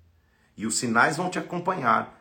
[0.56, 2.20] E os sinais vão te acompanhar,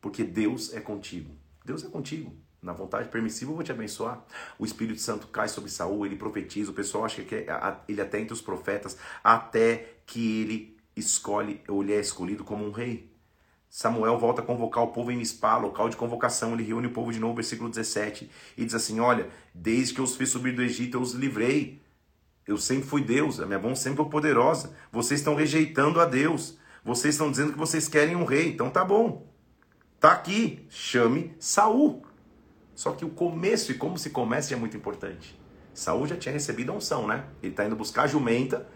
[0.00, 1.34] porque Deus é contigo.
[1.64, 2.34] Deus é contigo.
[2.60, 4.24] Na vontade permissiva eu vou te abençoar.
[4.58, 6.70] O Espírito Santo cai sobre Saul, ele profetiza.
[6.70, 11.82] O pessoal acha que é, ele até entre os profetas, até que ele escolhe, ou
[11.82, 13.13] ele é escolhido como um rei.
[13.76, 16.54] Samuel volta a convocar o povo em Mispá, local de convocação.
[16.54, 20.04] Ele reúne o povo de novo, versículo 17, e diz assim: Olha, desde que eu
[20.04, 21.82] os fiz subir do Egito, eu os livrei.
[22.46, 24.72] Eu sempre fui Deus, a minha mão sempre foi poderosa.
[24.92, 26.56] Vocês estão rejeitando a Deus.
[26.84, 28.48] Vocês estão dizendo que vocês querem um rei.
[28.50, 29.26] Então tá bom.
[29.98, 32.06] Tá aqui, chame Saul.
[32.76, 35.36] Só que o começo e como se começa é muito importante.
[35.74, 37.24] Saul já tinha recebido a unção, né?
[37.42, 38.68] Ele está indo buscar a jumenta.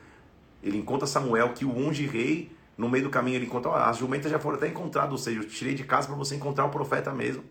[0.61, 4.31] Ele encontra Samuel que o unge rei no meio do caminho ele encontra, as jumentas
[4.31, 7.13] já foram até encontradas, ou seja, eu tirei de casa para você encontrar o profeta
[7.13, 7.45] mesmo.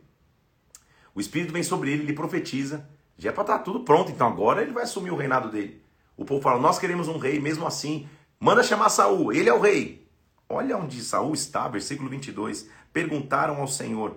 [1.13, 4.25] O Espírito vem sobre ele, ele profetiza, já é para estar tá tudo pronto, então
[4.25, 5.83] agora ele vai assumir o reinado dele.
[6.15, 8.07] O povo fala, nós queremos um rei, mesmo assim,
[8.39, 10.07] manda chamar Saul, ele é o rei.
[10.47, 12.69] Olha onde Saul está, versículo 22.
[12.93, 14.15] Perguntaram ao Senhor,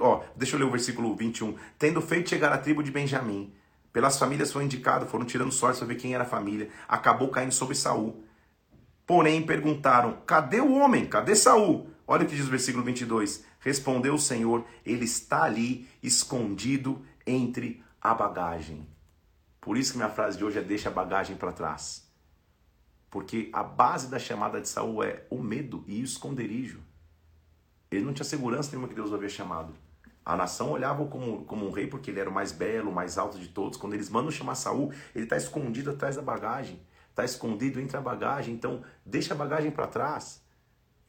[0.00, 1.54] Ó, deixa eu ler o versículo 21.
[1.78, 3.52] Tendo feito chegar a tribo de Benjamim,
[3.92, 6.70] pelas famílias foi indicado, foram tirando sorte para ver quem era a família.
[6.88, 8.24] Acabou caindo sobre Saul.
[9.08, 11.06] Porém, perguntaram: cadê o homem?
[11.06, 11.88] Cadê Saul?
[12.06, 13.42] Olha o que diz o versículo 22.
[13.58, 18.86] Respondeu o Senhor: Ele está ali, escondido entre a bagagem.
[19.62, 22.06] Por isso que minha frase de hoje é: deixa a bagagem para trás.
[23.08, 26.82] Porque a base da chamada de Saul é o medo e o esconderijo.
[27.90, 29.74] Ele não tinha segurança nenhuma que Deus o havia chamado.
[30.22, 33.16] A nação olhava como, como um rei porque ele era o mais belo, o mais
[33.16, 33.78] alto de todos.
[33.78, 36.78] Quando eles mandam chamar Saul, ele está escondido atrás da bagagem.
[37.18, 38.54] Está escondido entre a bagagem.
[38.54, 40.40] Então, deixa a bagagem para trás.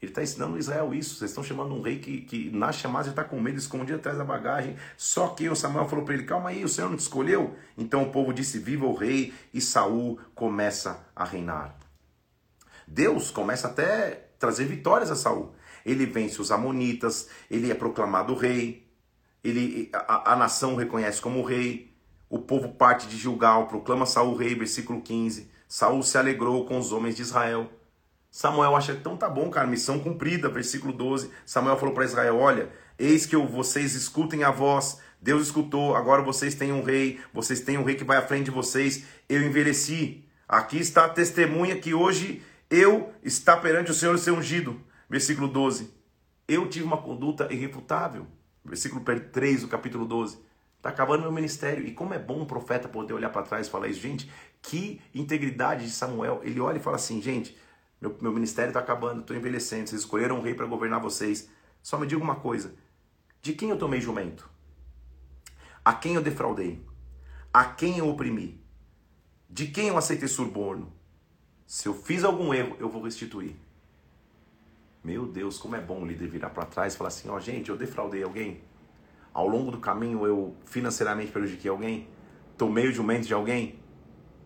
[0.02, 1.14] Ele está ensinando Israel isso.
[1.14, 4.18] Vocês estão chamando um rei que, que na chamada já está com medo, escondido atrás
[4.18, 4.74] da bagagem.
[4.96, 7.54] Só que o Samuel falou para ele: calma aí, o Senhor não te escolheu?
[7.78, 11.76] Então o povo disse: viva o rei, e Saul começa a reinar.
[12.88, 15.54] Deus começa até trazer vitórias a Saul.
[15.86, 18.90] Ele vence os amonitas, ele é proclamado rei,
[19.44, 21.94] ele, a, a nação o reconhece como rei,
[22.28, 25.49] o povo parte de Gilgal, proclama Saul rei, versículo 15.
[25.70, 27.70] Saul se alegrou com os homens de Israel.
[28.28, 31.30] Samuel acha, então tá bom, cara, missão cumprida, versículo 12.
[31.46, 34.98] Samuel falou para Israel: Olha, eis que vocês escutem a voz.
[35.22, 38.46] Deus escutou, agora vocês têm um rei, vocês têm um rei que vai à frente
[38.46, 39.04] de vocês.
[39.28, 40.24] Eu envelheci.
[40.48, 44.80] Aqui está a testemunha que hoje eu está perante o Senhor ser ungido.
[45.08, 45.94] Versículo 12.
[46.48, 48.26] Eu tive uma conduta irrefutável.
[48.64, 50.36] Versículo 3 do capítulo 12.
[50.80, 51.86] Está acabando meu ministério.
[51.86, 54.30] E como é bom um profeta poder olhar para trás e falar isso, gente,
[54.62, 56.40] que integridade de Samuel.
[56.44, 57.56] Ele olha e fala assim, gente,
[58.00, 61.50] meu, meu ministério está acabando, estou envelhecendo, vocês escolheram um rei para governar vocês.
[61.82, 62.74] Só me diga uma coisa:
[63.42, 64.48] de quem eu tomei jumento?
[65.84, 66.84] A quem eu defraudei?
[67.52, 68.62] A quem eu oprimi?
[69.48, 70.92] De quem eu aceitei suborno?
[71.66, 73.56] Se eu fiz algum erro, eu vou restituir.
[75.02, 77.40] Meu Deus, como é bom o líder virar para trás e falar assim: ó, oh,
[77.40, 78.62] gente, eu defraudei alguém.
[79.32, 82.08] Ao longo do caminho eu financeiramente prejudiquei alguém.
[82.58, 83.78] Tomei o jumento de alguém.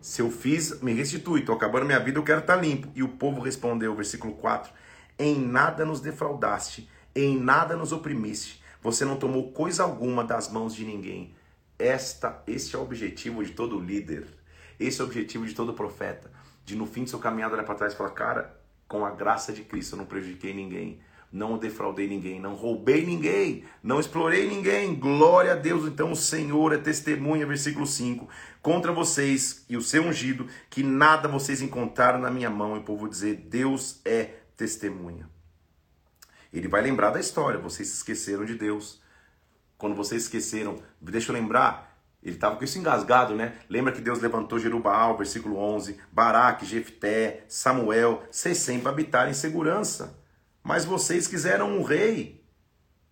[0.05, 1.39] Se eu fiz, me restitui.
[1.39, 2.87] Estou acabando minha vida, eu quero estar tá limpo.
[2.93, 4.71] E o povo respondeu, versículo 4:
[5.17, 8.63] Em nada nos defraudaste, em nada nos oprimiste.
[8.83, 11.33] Você não tomou coisa alguma das mãos de ninguém.
[11.79, 14.27] Esta, este é o objetivo de todo líder.
[14.79, 16.29] Esse é o objetivo de todo profeta.
[16.63, 18.55] De no fim do seu caminhado olhar para trás e falar: Cara,
[18.87, 20.99] com a graça de Cristo eu não prejudiquei ninguém
[21.35, 24.95] não defraudei ninguém, não roubei ninguém, não explorei ninguém.
[24.95, 25.85] Glória a Deus.
[25.85, 28.27] Então o Senhor é testemunha, versículo 5,
[28.61, 32.77] contra vocês e o seu ungido, que nada vocês encontraram na minha mão.
[32.77, 35.29] E o povo dizer: Deus é testemunha.
[36.53, 39.01] Ele vai lembrar da história, vocês se esqueceram de Deus.
[39.77, 43.57] Quando vocês esqueceram, deixa eu lembrar, ele estava com isso engasgado, né?
[43.69, 50.23] Lembra que Deus levantou Jerubaal, versículo 11, Baraque, Jefté, Samuel, vocês sempre habitaram em segurança
[50.65, 52.43] mas vocês quiseram um rei.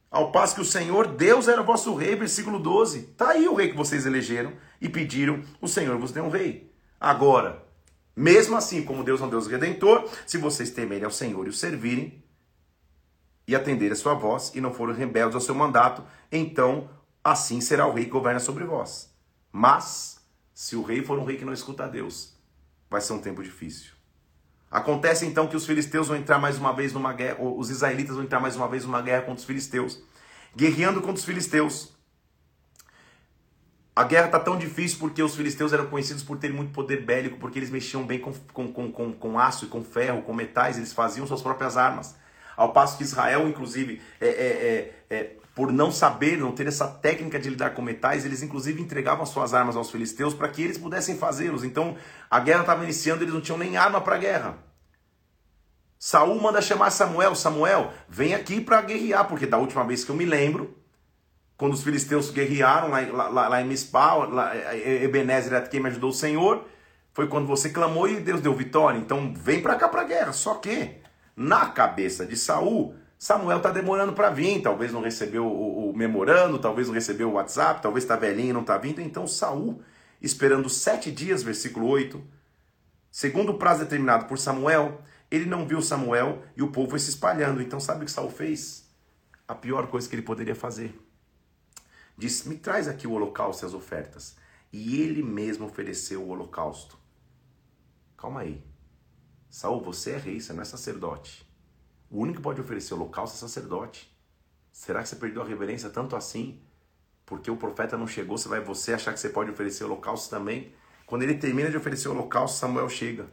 [0.10, 3.12] Ao passo que o Senhor, Deus era vosso rei, versículo 12.
[3.12, 6.74] Está aí o rei que vocês elegeram e pediram, o Senhor vos deu um rei.
[7.00, 7.64] Agora,
[8.16, 11.54] mesmo assim, como Deus é um Deus redentor, se vocês temerem ao Senhor e o
[11.54, 12.24] servirem,
[13.48, 16.90] e atenderem a sua voz, e não forem rebeldes ao seu mandato, então
[17.24, 19.14] assim será o rei que governa sobre vós.
[19.52, 20.20] Mas,
[20.56, 22.34] se o rei for um rei que não escuta a Deus,
[22.90, 23.93] vai ser um tempo difícil.
[24.74, 28.26] Acontece então que os filisteus vão entrar mais uma vez numa guerra, os israelitas vão
[28.26, 30.02] entrar mais uma vez numa guerra contra os filisteus,
[30.56, 31.94] guerreando contra os filisteus.
[33.96, 37.38] A guerra está tão difícil porque os filisteus eram conhecidos por terem muito poder bélico,
[37.38, 40.92] porque eles mexiam bem com, com, com, com aço e com ferro, com metais, eles
[40.92, 42.16] faziam suas próprias armas.
[42.58, 46.88] Ao passo que Israel, inclusive, é, é, é, é por não saber, não ter essa
[46.88, 50.78] técnica de lidar com metais, eles inclusive entregavam suas armas aos filisteus para que eles
[50.78, 51.64] pudessem fazê-los.
[51.64, 51.96] Então
[52.30, 54.58] a guerra estava iniciando, eles não tinham nem arma para a guerra.
[56.00, 60.16] Saul manda chamar Samuel, Samuel, vem aqui para guerrear, porque da última vez que eu
[60.16, 60.76] me lembro,
[61.56, 66.10] quando os filisteus guerrearam lá, lá, lá em Mispá, lá, Ebenezer era quem me ajudou
[66.10, 66.66] o Senhor,
[67.14, 68.98] foi quando você clamou e Deus deu vitória.
[68.98, 70.34] Então vem para cá para a guerra.
[70.34, 70.98] Só que
[71.36, 76.60] na cabeça de Saul, Samuel está demorando para vir, talvez não recebeu o, o, memorando,
[76.60, 79.00] talvez não recebeu o WhatsApp, talvez está velhinho e não está vindo.
[79.00, 79.82] Então Saul,
[80.22, 82.22] esperando sete dias, versículo 8,
[83.10, 85.02] segundo o prazo determinado por Samuel,
[85.32, 87.62] ele não viu Samuel e o povo foi se espalhando.
[87.62, 88.94] Então sabe o que Saul fez?
[89.48, 90.94] A pior coisa que ele poderia fazer.
[92.18, 94.36] Disse, me traz aqui o holocausto e as ofertas.
[94.70, 96.98] E ele mesmo ofereceu o holocausto.
[98.18, 98.62] Calma aí.
[99.50, 101.43] Saul, você é rei, você não é sacerdote.
[102.14, 104.16] O único que pode oferecer holocausto é sacerdote.
[104.72, 106.62] Será que você perdeu a reverência tanto assim?
[107.26, 110.72] Porque o profeta não chegou, você vai você achar que você pode oferecer holocausto também?
[111.08, 113.26] Quando ele termina de oferecer o holocausto, Samuel chega.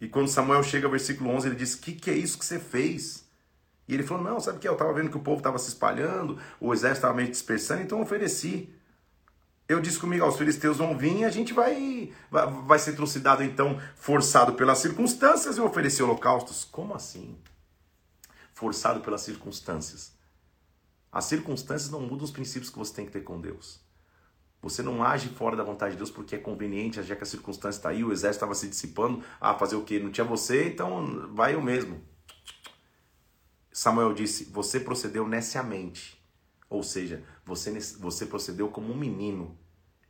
[0.00, 3.24] E quando Samuel chega, versículo 11, ele diz: "Que que é isso que você fez?
[3.88, 4.68] E ele falou: Não, sabe o que?
[4.68, 7.98] Eu estava vendo que o povo estava se espalhando, o exército estava meio dispersando, então
[7.98, 8.72] eu ofereci.
[9.68, 13.42] Eu disse comigo: Os filisteus vão vir e a gente vai, vai, vai ser trucidado,
[13.42, 16.64] então, forçado pelas circunstâncias e oferecer holocaustos.
[16.64, 17.36] Como assim?
[18.64, 20.14] Forçado pelas circunstâncias.
[21.12, 23.78] As circunstâncias não mudam os princípios que você tem que ter com Deus.
[24.62, 27.76] Você não age fora da vontade de Deus porque é conveniente, já que a circunstância
[27.76, 29.22] está aí, o exército estava se dissipando.
[29.38, 29.98] Ah, fazer o quê?
[29.98, 32.00] Não tinha você, então vai eu mesmo.
[33.70, 36.18] Samuel disse: Você procedeu neciamente.
[36.70, 39.58] Ou seja, você, você procedeu como um menino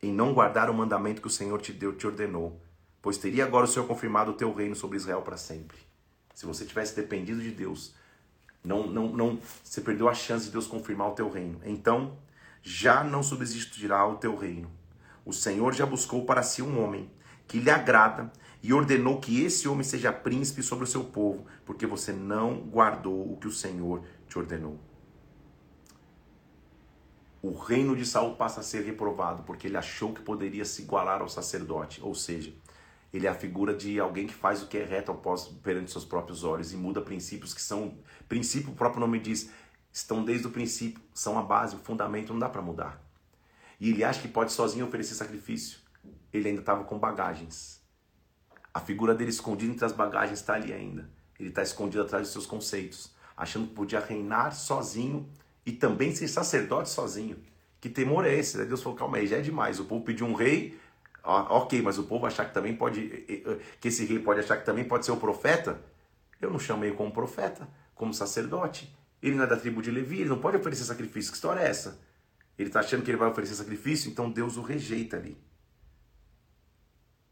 [0.01, 2.63] em não guardar o mandamento que o Senhor te deu, te ordenou.
[3.03, 5.79] Pois teria agora o Senhor confirmado o teu reino sobre Israel para sempre.
[6.33, 7.97] Se você tivesse dependido de Deus,
[8.65, 11.61] não, não, não, você perdeu a chance de Deus confirmar o teu reino.
[11.65, 12.17] Então,
[12.63, 14.71] já não subsistirá o teu reino.
[15.25, 17.11] O Senhor já buscou para si um homem
[17.47, 21.87] que lhe agrada e ordenou que esse homem seja príncipe sobre o seu povo, porque
[21.87, 24.81] você não guardou o que o Senhor te ordenou.
[27.43, 31.21] O reino de Saul passa a ser reprovado porque ele achou que poderia se igualar
[31.21, 32.55] ao sacerdote, ou seja,
[33.15, 35.15] ele é a figura de alguém que faz o que é reto
[35.63, 37.97] perante seus próprios olhos e muda princípios que são
[38.29, 39.51] princípio, o próprio nome diz,
[39.93, 43.01] estão desde o princípio, são a base, o fundamento, não dá para mudar.
[43.79, 45.79] E ele acha que pode sozinho oferecer sacrifício.
[46.33, 47.81] Ele ainda estava com bagagens.
[48.73, 51.09] A figura dele escondida entre as bagagens está ali ainda.
[51.39, 55.31] Ele está escondido atrás dos seus conceitos, achando que podia reinar sozinho
[55.65, 57.37] e também ser sacerdote sozinho.
[57.81, 58.65] Que temor é esse?
[58.65, 59.79] Deus falou: calma aí, já é demais.
[59.79, 60.77] O povo pediu um rei,
[61.25, 63.01] ok, mas o povo achar que também pode,
[63.81, 65.81] que esse rei pode achar que também pode ser o profeta.
[66.41, 68.95] Eu não chamei como profeta, como sacerdote.
[69.23, 71.31] Ele não é da tribo de Levi, ele não pode oferecer sacrifício.
[71.31, 71.99] Que história é essa?
[72.59, 75.37] Ele está achando que ele vai oferecer sacrifício, então Deus o rejeita ali.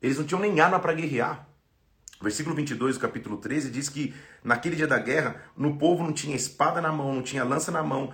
[0.01, 1.47] Eles não tinham nem arma para guerrear.
[2.21, 6.35] Versículo 22 do capítulo 13 diz que naquele dia da guerra, no povo não tinha
[6.35, 8.13] espada na mão, não tinha lança na mão,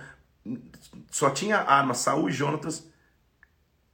[1.09, 2.87] só tinha arma Saul e Jonatas.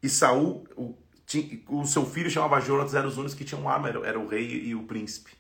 [0.02, 3.90] E Saul, o, tinha, o seu filho chamava Jonatas, eram os únicos que tinham arma,
[3.90, 5.32] era, era o rei e o príncipe.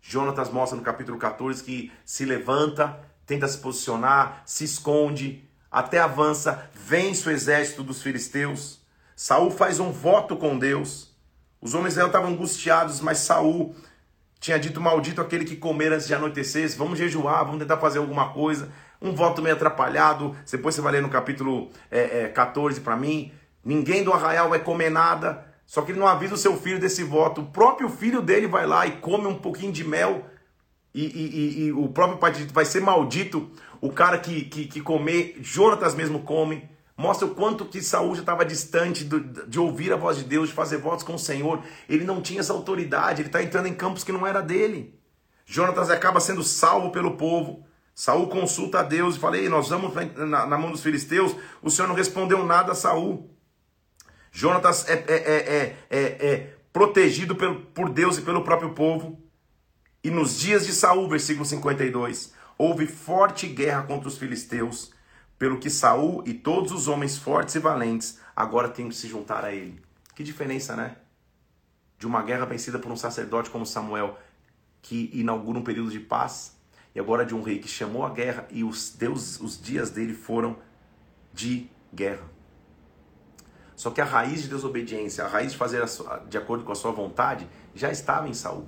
[0.00, 6.70] Jonatas mostra no capítulo 14 que se levanta, tenta se posicionar, se esconde, até avança,
[6.74, 8.80] vence o exército dos filisteus.
[9.16, 11.12] Saul faz um voto com Deus.
[11.60, 13.74] Os homens de Israel estavam angustiados, mas Saul
[14.38, 16.70] tinha dito maldito aquele que comer antes de anoitecer.
[16.76, 18.70] Vamos jejuar, vamos tentar fazer alguma coisa.
[19.00, 20.36] Um voto meio atrapalhado.
[20.50, 23.32] Depois você vai ler no capítulo é, é, 14 para mim.
[23.64, 25.46] Ninguém do arraial vai comer nada.
[25.66, 27.40] Só que ele não avisa o seu filho desse voto.
[27.40, 30.24] O próprio filho dele vai lá e come um pouquinho de mel
[30.94, 33.50] e, e, e, o próprio pai vai ser maldito,
[33.80, 38.20] o cara que, que, que comer, Jonatas mesmo come, mostra o quanto que Saúl já
[38.20, 41.60] estava distante de, de ouvir a voz de Deus, de fazer votos com o Senhor,
[41.88, 44.96] ele não tinha essa autoridade, ele está entrando em campos que não era dele.
[45.44, 49.92] Jonatas acaba sendo salvo pelo povo, Saul consulta a Deus e fala, Ei, nós vamos
[50.16, 53.30] na, na, mão dos filisteus, o Senhor não respondeu nada a Saul.
[54.36, 59.16] Jonatas é, é, é, é, protegido por Deus e pelo próprio povo.
[60.02, 64.92] E nos dias de Saul, versículo 52, houve forte guerra contra os filisteus,
[65.38, 69.44] pelo que Saul e todos os homens fortes e valentes agora têm que se juntar
[69.44, 69.80] a ele.
[70.16, 70.96] Que diferença, né?
[71.96, 74.18] De uma guerra vencida por um sacerdote como Samuel,
[74.82, 76.56] que inaugura um período de paz,
[76.92, 80.12] e agora de um rei que chamou a guerra e os, Deus, os dias dele
[80.12, 80.56] foram
[81.32, 82.33] de guerra.
[83.76, 85.82] Só que a raiz de desobediência, a raiz de fazer
[86.28, 88.66] de acordo com a sua vontade, já estava em Saul.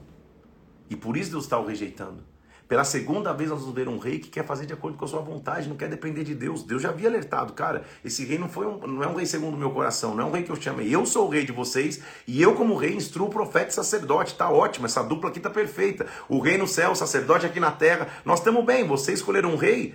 [0.89, 2.23] E por isso Deus está o rejeitando.
[2.69, 5.09] Pela segunda vez nós vamos ver um rei que quer fazer de acordo com a
[5.09, 6.65] sua vontade, não quer depender de Deus.
[6.65, 9.55] Deus já havia alertado, cara, esse rei não foi um, não é um rei segundo
[9.55, 10.93] o meu coração, não é um rei que eu chamei.
[10.93, 14.35] Eu sou o rei de vocês e eu como rei instruo profeta e sacerdote.
[14.35, 16.07] Tá ótimo, essa dupla aqui tá perfeita.
[16.29, 18.09] O rei no céu, o sacerdote aqui na terra.
[18.25, 18.85] Nós estamos bem.
[18.85, 19.95] Vocês escolheram um rei,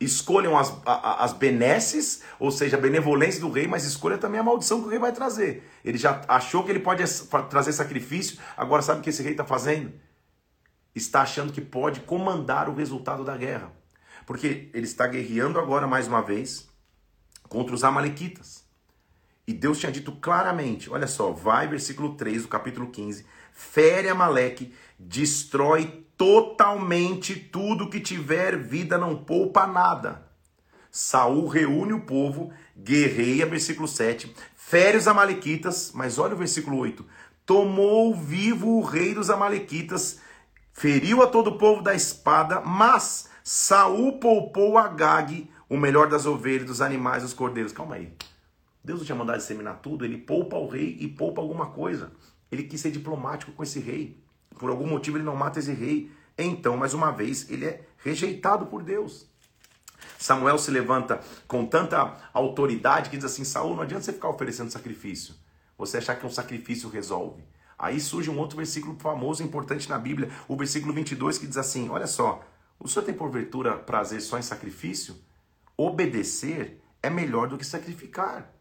[0.00, 4.80] escolham as, as benesses, ou seja, a benevolência do rei, mas escolha também a maldição
[4.80, 5.62] que o rei vai trazer.
[5.84, 7.04] Ele já achou que ele pode
[7.50, 9.92] trazer sacrifício, agora sabe o que esse rei está fazendo?
[10.94, 13.72] está achando que pode comandar o resultado da guerra.
[14.26, 16.68] Porque ele está guerreando agora mais uma vez
[17.48, 18.64] contra os Amalequitas.
[19.46, 24.74] E Deus tinha dito claramente: olha só, vai, versículo 3 do capítulo 15: fere Amaleque,
[24.98, 30.22] destrói totalmente tudo que tiver vida, não poupa nada.
[30.90, 37.06] Saul reúne o povo, guerreia, versículo 7, fere os Amalequitas, mas olha o versículo 8:
[37.46, 40.20] tomou vivo o rei dos Amalequitas
[40.74, 46.26] feriu a todo o povo da espada, mas Saul poupou a Gag, o melhor das
[46.26, 47.72] ovelhas, dos animais, dos cordeiros.
[47.72, 48.12] Calma aí.
[48.84, 52.12] Deus não tinha mandado disseminar tudo, ele poupa o rei e poupa alguma coisa.
[52.52, 54.22] Ele quis ser diplomático com esse rei.
[54.60, 56.12] Por algum motivo ele não mata esse rei.
[56.36, 59.26] então, mais uma vez, ele é rejeitado por Deus.
[60.18, 64.70] Samuel se levanta com tanta autoridade que diz assim: Saul, não adianta você ficar oferecendo
[64.70, 65.34] sacrifício.
[65.78, 67.42] Você achar que um sacrifício resolve.
[67.78, 71.88] Aí surge um outro versículo famoso, importante na Bíblia, o versículo 22, que diz assim:
[71.88, 72.44] Olha só,
[72.78, 75.16] o senhor tem porventura prazer só em sacrifício?
[75.74, 78.52] Obedecer é melhor do que sacrificar.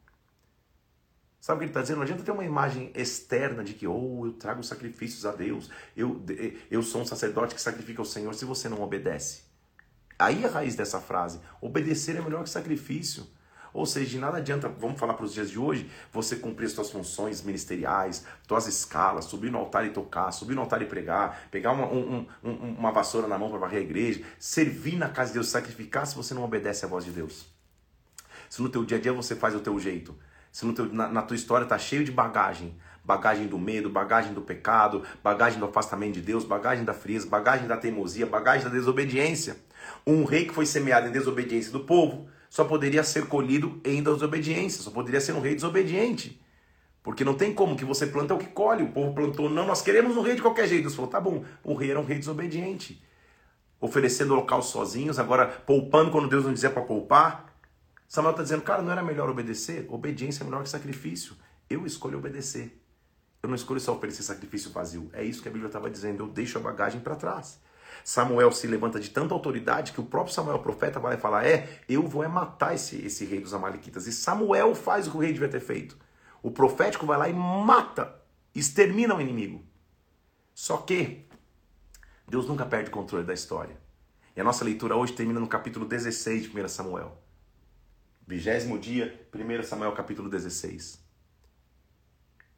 [1.39, 1.97] Sabe o que ele está dizendo?
[1.97, 6.21] Não adianta ter uma imagem externa de que, oh, eu trago sacrifícios a Deus, eu,
[6.69, 9.43] eu sou um sacerdote que sacrifica ao Senhor, se você não obedece.
[10.17, 11.39] Aí é a raiz dessa frase.
[11.61, 13.25] Obedecer é melhor que sacrifício.
[13.71, 16.71] Ou seja, de nada adianta, vamos falar para os dias de hoje, você cumprir as
[16.71, 21.47] suas funções ministeriais, suas escalas, subir no altar e tocar, subir no altar e pregar,
[21.51, 25.29] pegar uma, um, um, uma vassoura na mão para varrer a igreja, servir na casa
[25.29, 27.45] de Deus, sacrificar se você não obedece à voz de Deus.
[28.49, 30.17] Se no teu dia a dia você faz o teu jeito,
[30.51, 34.33] se no teu, na, na tua história está cheio de bagagem, bagagem do medo, bagagem
[34.33, 38.69] do pecado, bagagem do afastamento de Deus, bagagem da frieza, bagagem da teimosia, bagagem da
[38.69, 39.57] desobediência.
[40.05, 44.81] Um rei que foi semeado em desobediência do povo só poderia ser colhido em desobediência,
[44.81, 46.41] só poderia ser um rei desobediente.
[47.01, 48.83] Porque não tem como que você planta é o que colhe.
[48.83, 50.83] O povo plantou, não, nós queremos um rei de qualquer jeito.
[50.83, 53.01] Deus falou, tá bom, o rei era um rei desobediente.
[53.79, 57.48] Oferecendo local sozinhos, agora poupando quando Deus não dizia para poupar.
[58.09, 59.85] Samuel está dizendo, cara, não era melhor obedecer?
[59.87, 61.35] Obediência é melhor que sacrifício.
[61.69, 62.83] Eu escolho obedecer.
[63.43, 65.11] Eu não escolho só oferecer sacrifício vazio.
[65.13, 66.23] É isso que a Bíblia estava dizendo.
[66.23, 67.59] Eu deixo a bagagem para trás.
[68.03, 72.07] Samuel se levanta de tanta autoridade que o próprio Samuel, profeta, vai falar: É, eu
[72.07, 74.07] vou é matar esse, esse rei dos Amalequitas.
[74.07, 75.95] E Samuel faz o que o rei devia ter feito.
[76.41, 78.15] O profético vai lá e mata,
[78.55, 79.63] extermina o inimigo.
[80.55, 81.27] Só que
[82.27, 83.77] Deus nunca perde o controle da história.
[84.35, 87.28] E a nossa leitura hoje termina no capítulo 16 de 1 Samuel.
[88.29, 91.03] Vigésimo dia, 1 Samuel capítulo 16.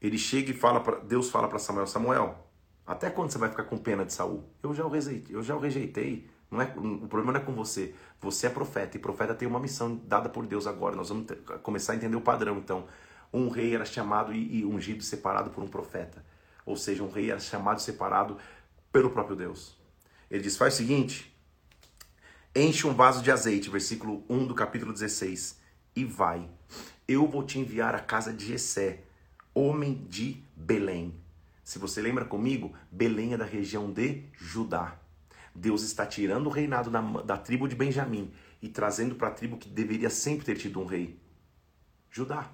[0.01, 2.45] Ele chega e fala para Deus fala para Samuel, Samuel,
[2.85, 4.43] até quando você vai ficar com pena de Saul?
[4.61, 6.29] Eu já o rejeitei, eu já o rejeitei.
[6.51, 7.95] Não é, o problema não é com você.
[8.19, 10.93] Você é profeta e profeta tem uma missão dada por Deus agora.
[10.93, 12.57] Nós vamos ter, começar a entender o padrão.
[12.57, 12.85] Então,
[13.31, 16.21] um rei era chamado e, e ungido separado por um profeta.
[16.65, 18.37] Ou seja, um rei era chamado e separado
[18.91, 19.77] pelo próprio Deus.
[20.29, 21.33] Ele diz: faz o seguinte,
[22.53, 25.60] enche um vaso de azeite, versículo 1 do capítulo 16,
[25.95, 26.49] e vai.
[27.07, 29.03] Eu vou te enviar à casa de Jessé,
[29.53, 31.13] homem de Belém.
[31.63, 34.97] Se você lembra comigo, Belém é da região de Judá.
[35.53, 38.31] Deus está tirando o reinado da, da tribo de Benjamim
[38.61, 41.19] e trazendo para a tribo que deveria sempre ter tido um rei.
[42.09, 42.49] Judá.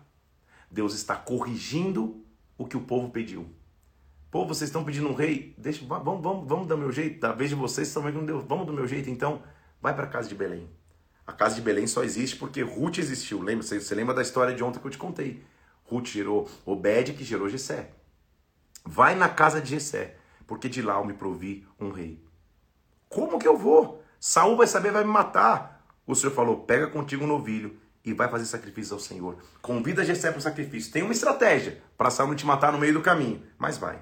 [0.70, 2.24] Deus está corrigindo
[2.58, 3.48] o que o povo pediu.
[4.30, 5.56] Pô, vocês estão pedindo um rei?
[5.58, 7.20] Deixa, vamos, vamos, vamos do meu jeito.
[7.20, 8.44] Da vez de vocês estão vendo Deus.
[8.46, 9.42] Vamos do meu jeito, então.
[9.82, 10.68] Vai para a casa de Belém.
[11.28, 13.42] A casa de Belém só existe porque Ruth existiu.
[13.42, 13.62] Lembra?
[13.62, 15.44] Você, você lembra da história de ontem que eu te contei?
[15.84, 17.92] Ruth gerou Obed, que gerou Jessé.
[18.86, 20.16] Vai na casa de Jessé,
[20.48, 22.24] porque de lá eu me provi um rei.
[23.10, 24.02] Como que eu vou?
[24.20, 25.86] Saul vai saber, vai me matar.
[26.06, 29.38] O Senhor falou: pega contigo um novilho e vai fazer sacrifício ao Senhor.
[29.62, 30.92] Convida Jessé para o sacrifício.
[30.94, 34.00] Tem uma estratégia para Saul não te matar no meio do caminho, mas vai.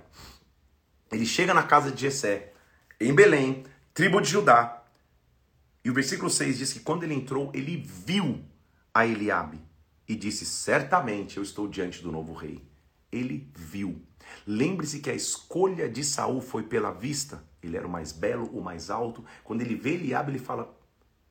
[1.12, 2.54] Ele chega na casa de Jessé,
[3.00, 4.84] em Belém, tribo de Judá.
[5.86, 8.44] E o versículo 6 diz que quando ele entrou, ele viu
[8.92, 9.62] a Eliabe
[10.08, 12.68] e disse: Certamente eu estou diante do novo rei.
[13.12, 14.02] Ele viu.
[14.48, 17.48] Lembre-se que a escolha de Saul foi pela vista.
[17.62, 19.24] Ele era o mais belo, o mais alto.
[19.44, 20.76] Quando ele vê Eliabe, ele fala: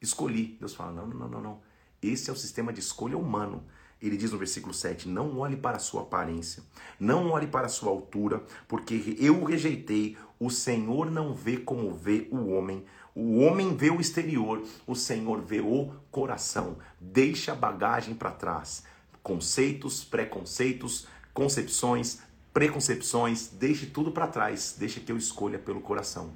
[0.00, 0.56] "Escolhi".
[0.60, 1.62] Deus fala: "Não, não, não, não.
[2.00, 3.66] Esse é o sistema de escolha humano".
[4.06, 6.62] Ele diz no versículo 7: Não olhe para a sua aparência,
[7.00, 10.16] não olhe para a sua altura, porque eu o rejeitei.
[10.38, 12.84] O Senhor não vê como vê o homem.
[13.14, 16.76] O homem vê o exterior, o Senhor vê o coração.
[17.00, 18.84] Deixa a bagagem para trás.
[19.22, 22.18] Conceitos, preconceitos, concepções,
[22.52, 26.32] preconcepções, deixe tudo para trás, deixe que eu escolha pelo coração.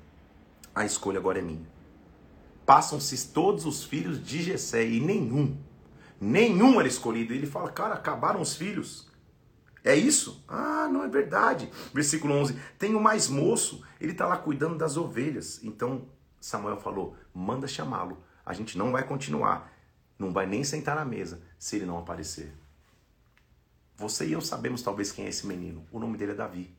[0.75, 1.69] A escolha agora é minha.
[2.65, 5.57] Passam-se todos os filhos de Jessé e nenhum,
[6.21, 7.33] nenhum era escolhido.
[7.33, 9.09] Ele fala, cara, acabaram os filhos.
[9.85, 10.45] É isso?
[10.49, 11.71] Ah, não é verdade.
[11.95, 15.61] Versículo 11: Tem o mais moço, ele está lá cuidando das ovelhas.
[15.63, 16.07] Então
[16.41, 18.23] Samuel falou: manda chamá-lo.
[18.45, 19.73] A gente não vai continuar,
[20.19, 22.53] não vai nem sentar na mesa se ele não aparecer.
[23.97, 25.87] Você e eu sabemos talvez quem é esse menino.
[25.91, 26.75] O nome dele é Davi.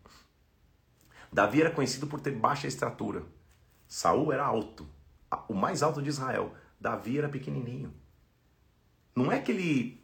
[1.31, 3.23] Davi era conhecido por ter baixa estatura.
[3.87, 4.87] Saul era alto,
[5.47, 6.53] o mais alto de Israel.
[6.79, 7.93] Davi era pequenininho.
[9.15, 10.03] Não é que ele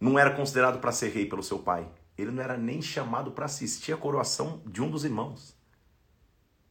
[0.00, 1.88] não era considerado para ser rei pelo seu pai.
[2.16, 5.56] Ele não era nem chamado para assistir a coroação de um dos irmãos.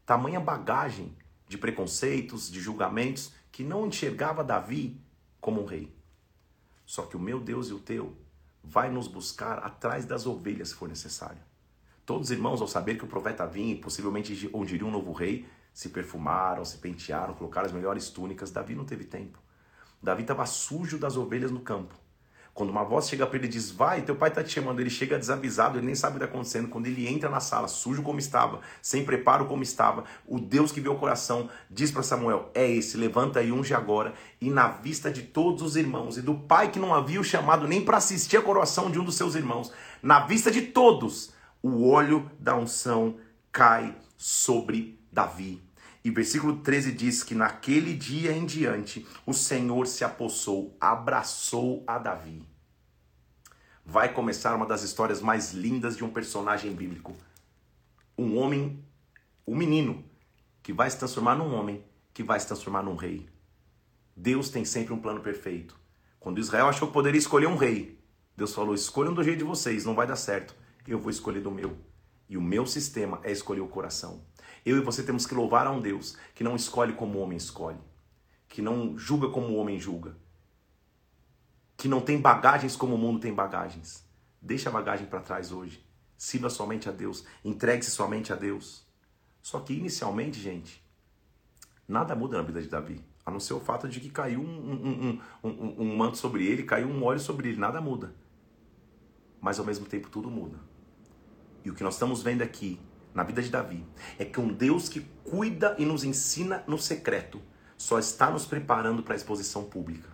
[0.06, 1.16] Tamanha bagagem
[1.48, 5.00] de preconceitos, de julgamentos, que não enxergava Davi
[5.40, 5.96] como um rei.
[6.86, 8.16] Só que o meu Deus e o teu
[8.64, 11.42] vai nos buscar atrás das ovelhas se for necessário.
[12.06, 15.48] Todos os irmãos, ao saber que o profeta vinha e possivelmente ungiriu um novo rei,
[15.74, 18.52] se perfumaram, se pentearam, colocaram as melhores túnicas.
[18.52, 19.40] Davi não teve tempo.
[20.06, 21.96] Davi estava sujo das ovelhas no campo.
[22.54, 24.90] Quando uma voz chega para ele e diz, vai, teu pai está te chamando, ele
[24.90, 26.70] chega desavisado, ele nem sabe o que está acontecendo.
[26.70, 30.80] Quando ele entra na sala, sujo como estava, sem preparo como estava, o Deus que
[30.80, 34.14] vê o coração diz para Samuel: é esse, levanta e unge agora.
[34.40, 37.68] E na vista de todos os irmãos e do pai que não havia o chamado
[37.68, 41.34] nem para assistir a coroação de um dos seus irmãos, na vista de todos,
[41.64, 43.18] o óleo da unção
[43.52, 45.65] cai sobre Davi.
[46.06, 51.98] E versículo 13 diz que naquele dia em diante o Senhor se apossou, abraçou a
[51.98, 52.44] Davi.
[53.84, 57.16] Vai começar uma das histórias mais lindas de um personagem bíblico.
[58.16, 58.86] Um homem,
[59.48, 60.06] um menino,
[60.62, 61.84] que vai se transformar num homem,
[62.14, 63.28] que vai se transformar num rei.
[64.16, 65.76] Deus tem sempre um plano perfeito.
[66.20, 68.00] Quando Israel achou que poderia escolher um rei,
[68.38, 70.56] Deus falou: escolham do jeito de vocês, não vai dar certo.
[70.88, 71.76] Eu vou escolher do meu.
[72.28, 74.24] E o meu sistema é escolher o coração.
[74.66, 77.38] Eu e você temos que louvar a um Deus que não escolhe como o homem
[77.38, 77.80] escolhe,
[78.48, 80.18] que não julga como o homem julga,
[81.78, 84.04] que não tem bagagens como o mundo tem bagagens.
[84.42, 85.86] Deixa a bagagem para trás hoje.
[86.18, 87.26] Sirva somente a Deus.
[87.44, 88.86] Entregue-se somente a Deus.
[89.42, 90.84] Só que inicialmente, gente,
[91.88, 93.04] nada muda na vida de Davi.
[93.26, 96.64] A não ser o fato de que caiu um, um, um, um manto sobre ele,
[96.64, 97.58] caiu um óleo sobre ele.
[97.58, 98.16] Nada muda.
[99.42, 100.58] Mas ao mesmo tempo tudo muda.
[101.66, 102.80] E o que nós estamos vendo aqui
[103.12, 103.84] na vida de Davi
[104.20, 107.42] é que um Deus que cuida e nos ensina no secreto
[107.76, 110.10] só está nos preparando para a exposição pública.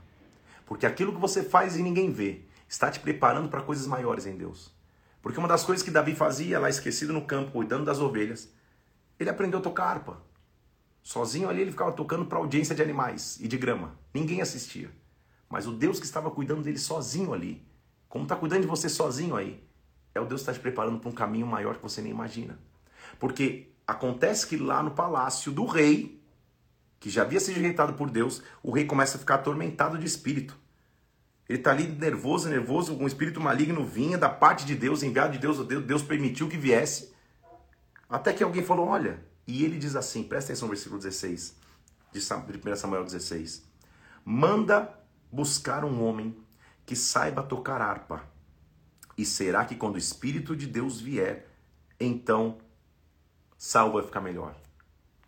[0.65, 4.37] Porque aquilo que você faz e ninguém vê está te preparando para coisas maiores em
[4.37, 4.73] Deus.
[5.21, 8.49] Porque uma das coisas que Davi fazia lá esquecido no campo, cuidando das ovelhas,
[9.19, 10.23] ele aprendeu a tocar harpa.
[11.03, 13.99] Sozinho ali ele ficava tocando para audiência de animais e de grama.
[14.13, 14.89] Ninguém assistia.
[15.49, 17.67] Mas o Deus que estava cuidando dele sozinho ali,
[18.07, 19.61] como está cuidando de você sozinho aí,
[20.13, 22.59] é o Deus está te preparando para um caminho maior que você nem imagina.
[23.19, 26.21] Porque acontece que lá no palácio do rei,
[26.99, 30.57] que já havia sido rejeitado por Deus, o rei começa a ficar atormentado de espírito.
[31.49, 35.39] Ele está ali nervoso, nervoso, um espírito maligno vinha da parte de Deus, enviado de
[35.39, 37.13] Deus, Deus permitiu que viesse.
[38.09, 41.55] Até que alguém falou: Olha, e ele diz assim: presta atenção no versículo 16,
[42.13, 43.65] de 1 Samuel 16:
[44.23, 44.97] Manda
[45.31, 46.37] buscar um homem
[46.85, 48.23] que saiba tocar harpa,
[49.21, 51.47] e será que quando o Espírito de Deus vier,
[51.99, 52.57] então
[53.55, 54.55] Saul vai ficar melhor.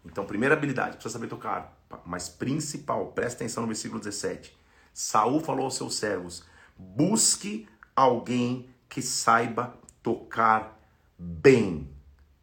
[0.04, 1.78] Então, primeira habilidade, precisa saber tocar.
[2.04, 4.58] Mas principal, presta atenção no versículo 17.
[4.92, 6.44] Saul falou aos seus servos:
[6.76, 10.80] busque alguém que saiba tocar
[11.16, 11.88] bem.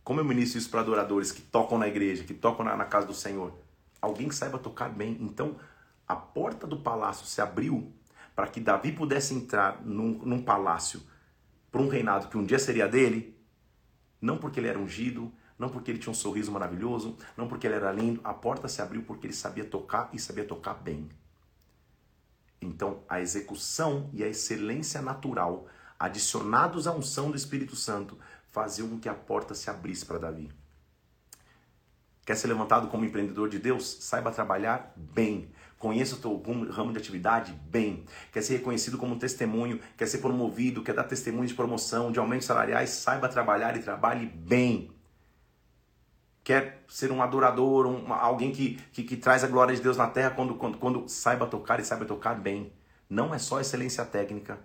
[0.05, 3.09] Como eu ministro isso para adoradores que tocam na igreja, que tocam na, na casa
[3.09, 3.59] do Senhor?
[4.01, 5.19] Alguém que saiba tocar bem.
[5.21, 5.57] Então,
[6.07, 7.93] a porta do palácio se abriu
[8.37, 11.03] para que Davi pudesse entrar num, num palácio
[11.71, 13.39] para um reinado que um dia seria dele,
[14.21, 17.75] não porque ele era ungido, não porque ele tinha um sorriso maravilhoso, não porque ele
[17.75, 18.21] era lindo.
[18.25, 21.09] A porta se abriu porque ele sabia tocar e sabia tocar bem.
[22.61, 25.66] Então, a execução e a excelência natural,
[25.99, 28.18] adicionados à unção do Espírito Santo,
[28.51, 30.51] faziam com que a porta se abrisse para Davi.
[32.25, 33.99] Quer ser levantado como empreendedor de Deus?
[34.01, 35.51] Saiba trabalhar bem.
[35.81, 38.05] Conheça o teu ramo de atividade bem.
[38.31, 42.18] Quer ser reconhecido como um testemunho, quer ser promovido, quer dar testemunho de promoção, de
[42.18, 42.91] aumentos salariais?
[42.91, 44.91] Saiba trabalhar e trabalhe bem
[46.45, 50.09] quer ser um adorador, um, alguém que, que, que, traz a glória de Deus na
[50.09, 52.72] terra quando, quando, quando saiba tocar e saiba tocar bem.
[53.09, 54.59] Não é só excelência técnica,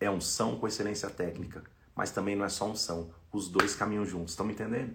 [0.00, 3.10] é unção com excelência técnica, mas também não é só unção.
[3.32, 4.94] Os dois caminham juntos, estão me entendendo?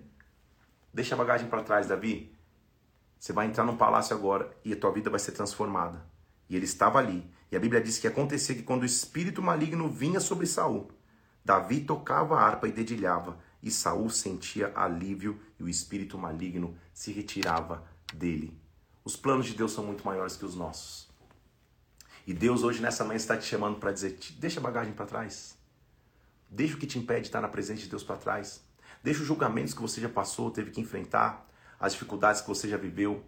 [0.94, 2.33] Deixa a bagagem para trás, Davi.
[3.24, 6.06] Você vai entrar num palácio agora e a tua vida vai ser transformada.
[6.50, 7.26] E ele estava ali.
[7.50, 10.92] E a Bíblia diz que acontecia que quando o espírito maligno vinha sobre Saul,
[11.46, 17.14] Davi tocava a harpa e dedilhava e Saul sentia alívio e o espírito maligno se
[17.14, 18.60] retirava dele.
[19.06, 21.10] Os planos de Deus são muito maiores que os nossos.
[22.28, 25.58] E Deus hoje nessa manhã está te chamando para dizer: deixa a bagagem para trás.
[26.50, 28.62] Deixa o que te impede de estar na presença de Deus para trás.
[29.02, 31.50] Deixa os julgamentos que você já passou, teve que enfrentar,
[31.84, 33.26] as dificuldades que você já viveu,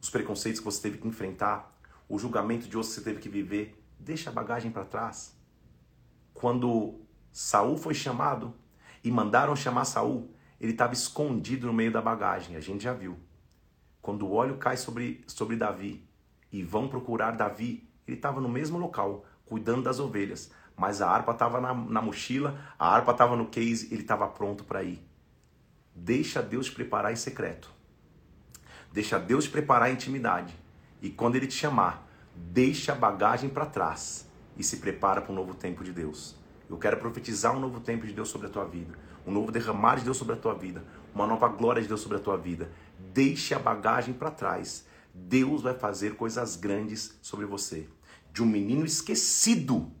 [0.00, 1.76] os preconceitos que você teve que enfrentar,
[2.08, 3.76] o julgamento de outros que você teve que viver.
[3.98, 5.36] Deixa a bagagem para trás.
[6.32, 7.00] Quando
[7.32, 8.54] Saul foi chamado,
[9.02, 13.18] e mandaram chamar Saul, ele estava escondido no meio da bagagem, a gente já viu.
[14.00, 16.08] Quando o óleo cai sobre, sobre Davi
[16.52, 21.32] e vão procurar Davi, ele estava no mesmo local, cuidando das ovelhas, mas a harpa
[21.32, 25.04] estava na, na mochila, a harpa estava no case, ele estava pronto para ir.
[25.94, 27.70] Deixa Deus preparar em secreto.
[28.92, 30.54] Deixa Deus preparar em intimidade.
[31.00, 34.26] E quando ele te chamar, deixa a bagagem para trás
[34.56, 36.36] e se prepara para um novo tempo de Deus.
[36.68, 39.96] Eu quero profetizar um novo tempo de Deus sobre a tua vida, um novo derramar
[39.96, 40.84] de Deus sobre a tua vida,
[41.14, 42.70] uma nova glória de Deus sobre a tua vida.
[43.12, 44.86] Deixe a bagagem para trás.
[45.14, 47.88] Deus vai fazer coisas grandes sobre você.
[48.32, 49.92] De um menino esquecido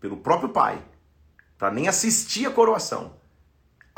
[0.00, 0.82] pelo próprio pai,
[1.58, 3.17] para nem assistir a coroação.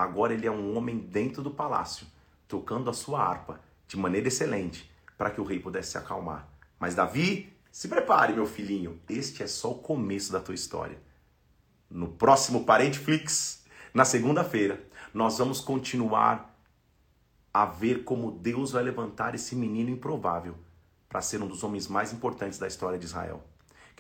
[0.01, 2.07] Agora ele é um homem dentro do palácio,
[2.49, 6.49] tocando a sua harpa de maneira excelente, para que o rei pudesse se acalmar.
[6.79, 10.99] Mas Davi, se prepare, meu filhinho, este é só o começo da tua história.
[11.91, 14.83] No próximo Parenteflix, na segunda-feira,
[15.13, 16.59] nós vamos continuar
[17.53, 20.57] a ver como Deus vai levantar esse menino improvável
[21.11, 23.45] para ser um dos homens mais importantes da história de Israel.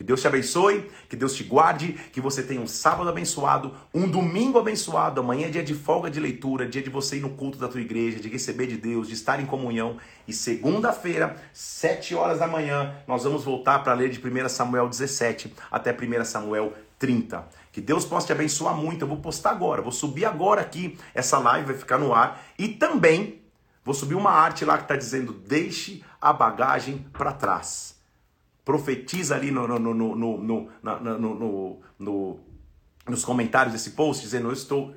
[0.01, 4.09] Que Deus te abençoe, que Deus te guarde, que você tenha um sábado abençoado, um
[4.09, 5.21] domingo abençoado.
[5.21, 7.83] Amanhã é dia de folga de leitura, dia de você ir no culto da tua
[7.83, 9.99] igreja, de receber de Deus, de estar em comunhão.
[10.27, 15.53] E segunda-feira, sete horas da manhã, nós vamos voltar para ler de 1 Samuel 17
[15.71, 17.47] até 1 Samuel 30.
[17.71, 19.03] Que Deus possa te abençoar muito.
[19.03, 20.97] Eu vou postar agora, vou subir agora aqui.
[21.15, 22.43] Essa live vai ficar no ar.
[22.59, 23.43] E também
[23.85, 28.00] vou subir uma arte lá que está dizendo: deixe a bagagem para trás
[28.71, 30.71] profetiza ali no, no, no, no,
[31.19, 32.41] no, no,
[33.09, 34.95] nos comentários desse post, dizendo: Eu estou.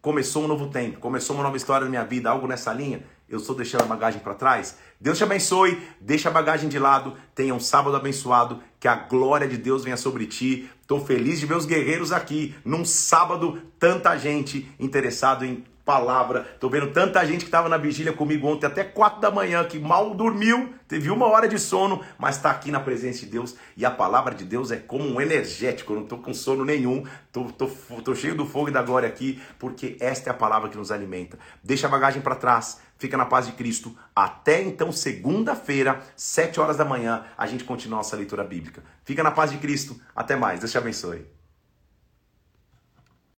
[0.00, 3.04] Começou um novo tempo, começou uma nova história na minha vida, algo nessa linha.
[3.28, 4.76] Eu estou deixando a bagagem para trás.
[5.00, 9.48] Deus te abençoe, deixa a bagagem de lado, tenha um sábado abençoado, que a glória
[9.48, 10.68] de Deus venha sobre ti.
[10.80, 16.42] Estou feliz de ver os guerreiros aqui, num sábado, tanta gente interessado em palavra.
[16.60, 19.78] Tô vendo tanta gente que estava na vigília comigo ontem até quatro da manhã, que
[19.78, 23.56] mal dormiu, teve uma hora de sono, mas está aqui na presença de Deus.
[23.76, 25.92] E a palavra de Deus é como um energético.
[25.92, 27.66] Eu não tô com sono nenhum, tô, tô,
[28.02, 30.90] tô cheio do fogo e da glória aqui, porque esta é a palavra que nos
[30.90, 31.38] alimenta.
[31.62, 33.96] Deixa a bagagem para trás, fica na paz de Cristo.
[34.14, 38.82] Até então, segunda-feira, sete horas da manhã, a gente continua nossa leitura bíblica.
[39.04, 40.00] Fica na paz de Cristo.
[40.14, 40.60] Até mais.
[40.60, 41.41] Deus te abençoe.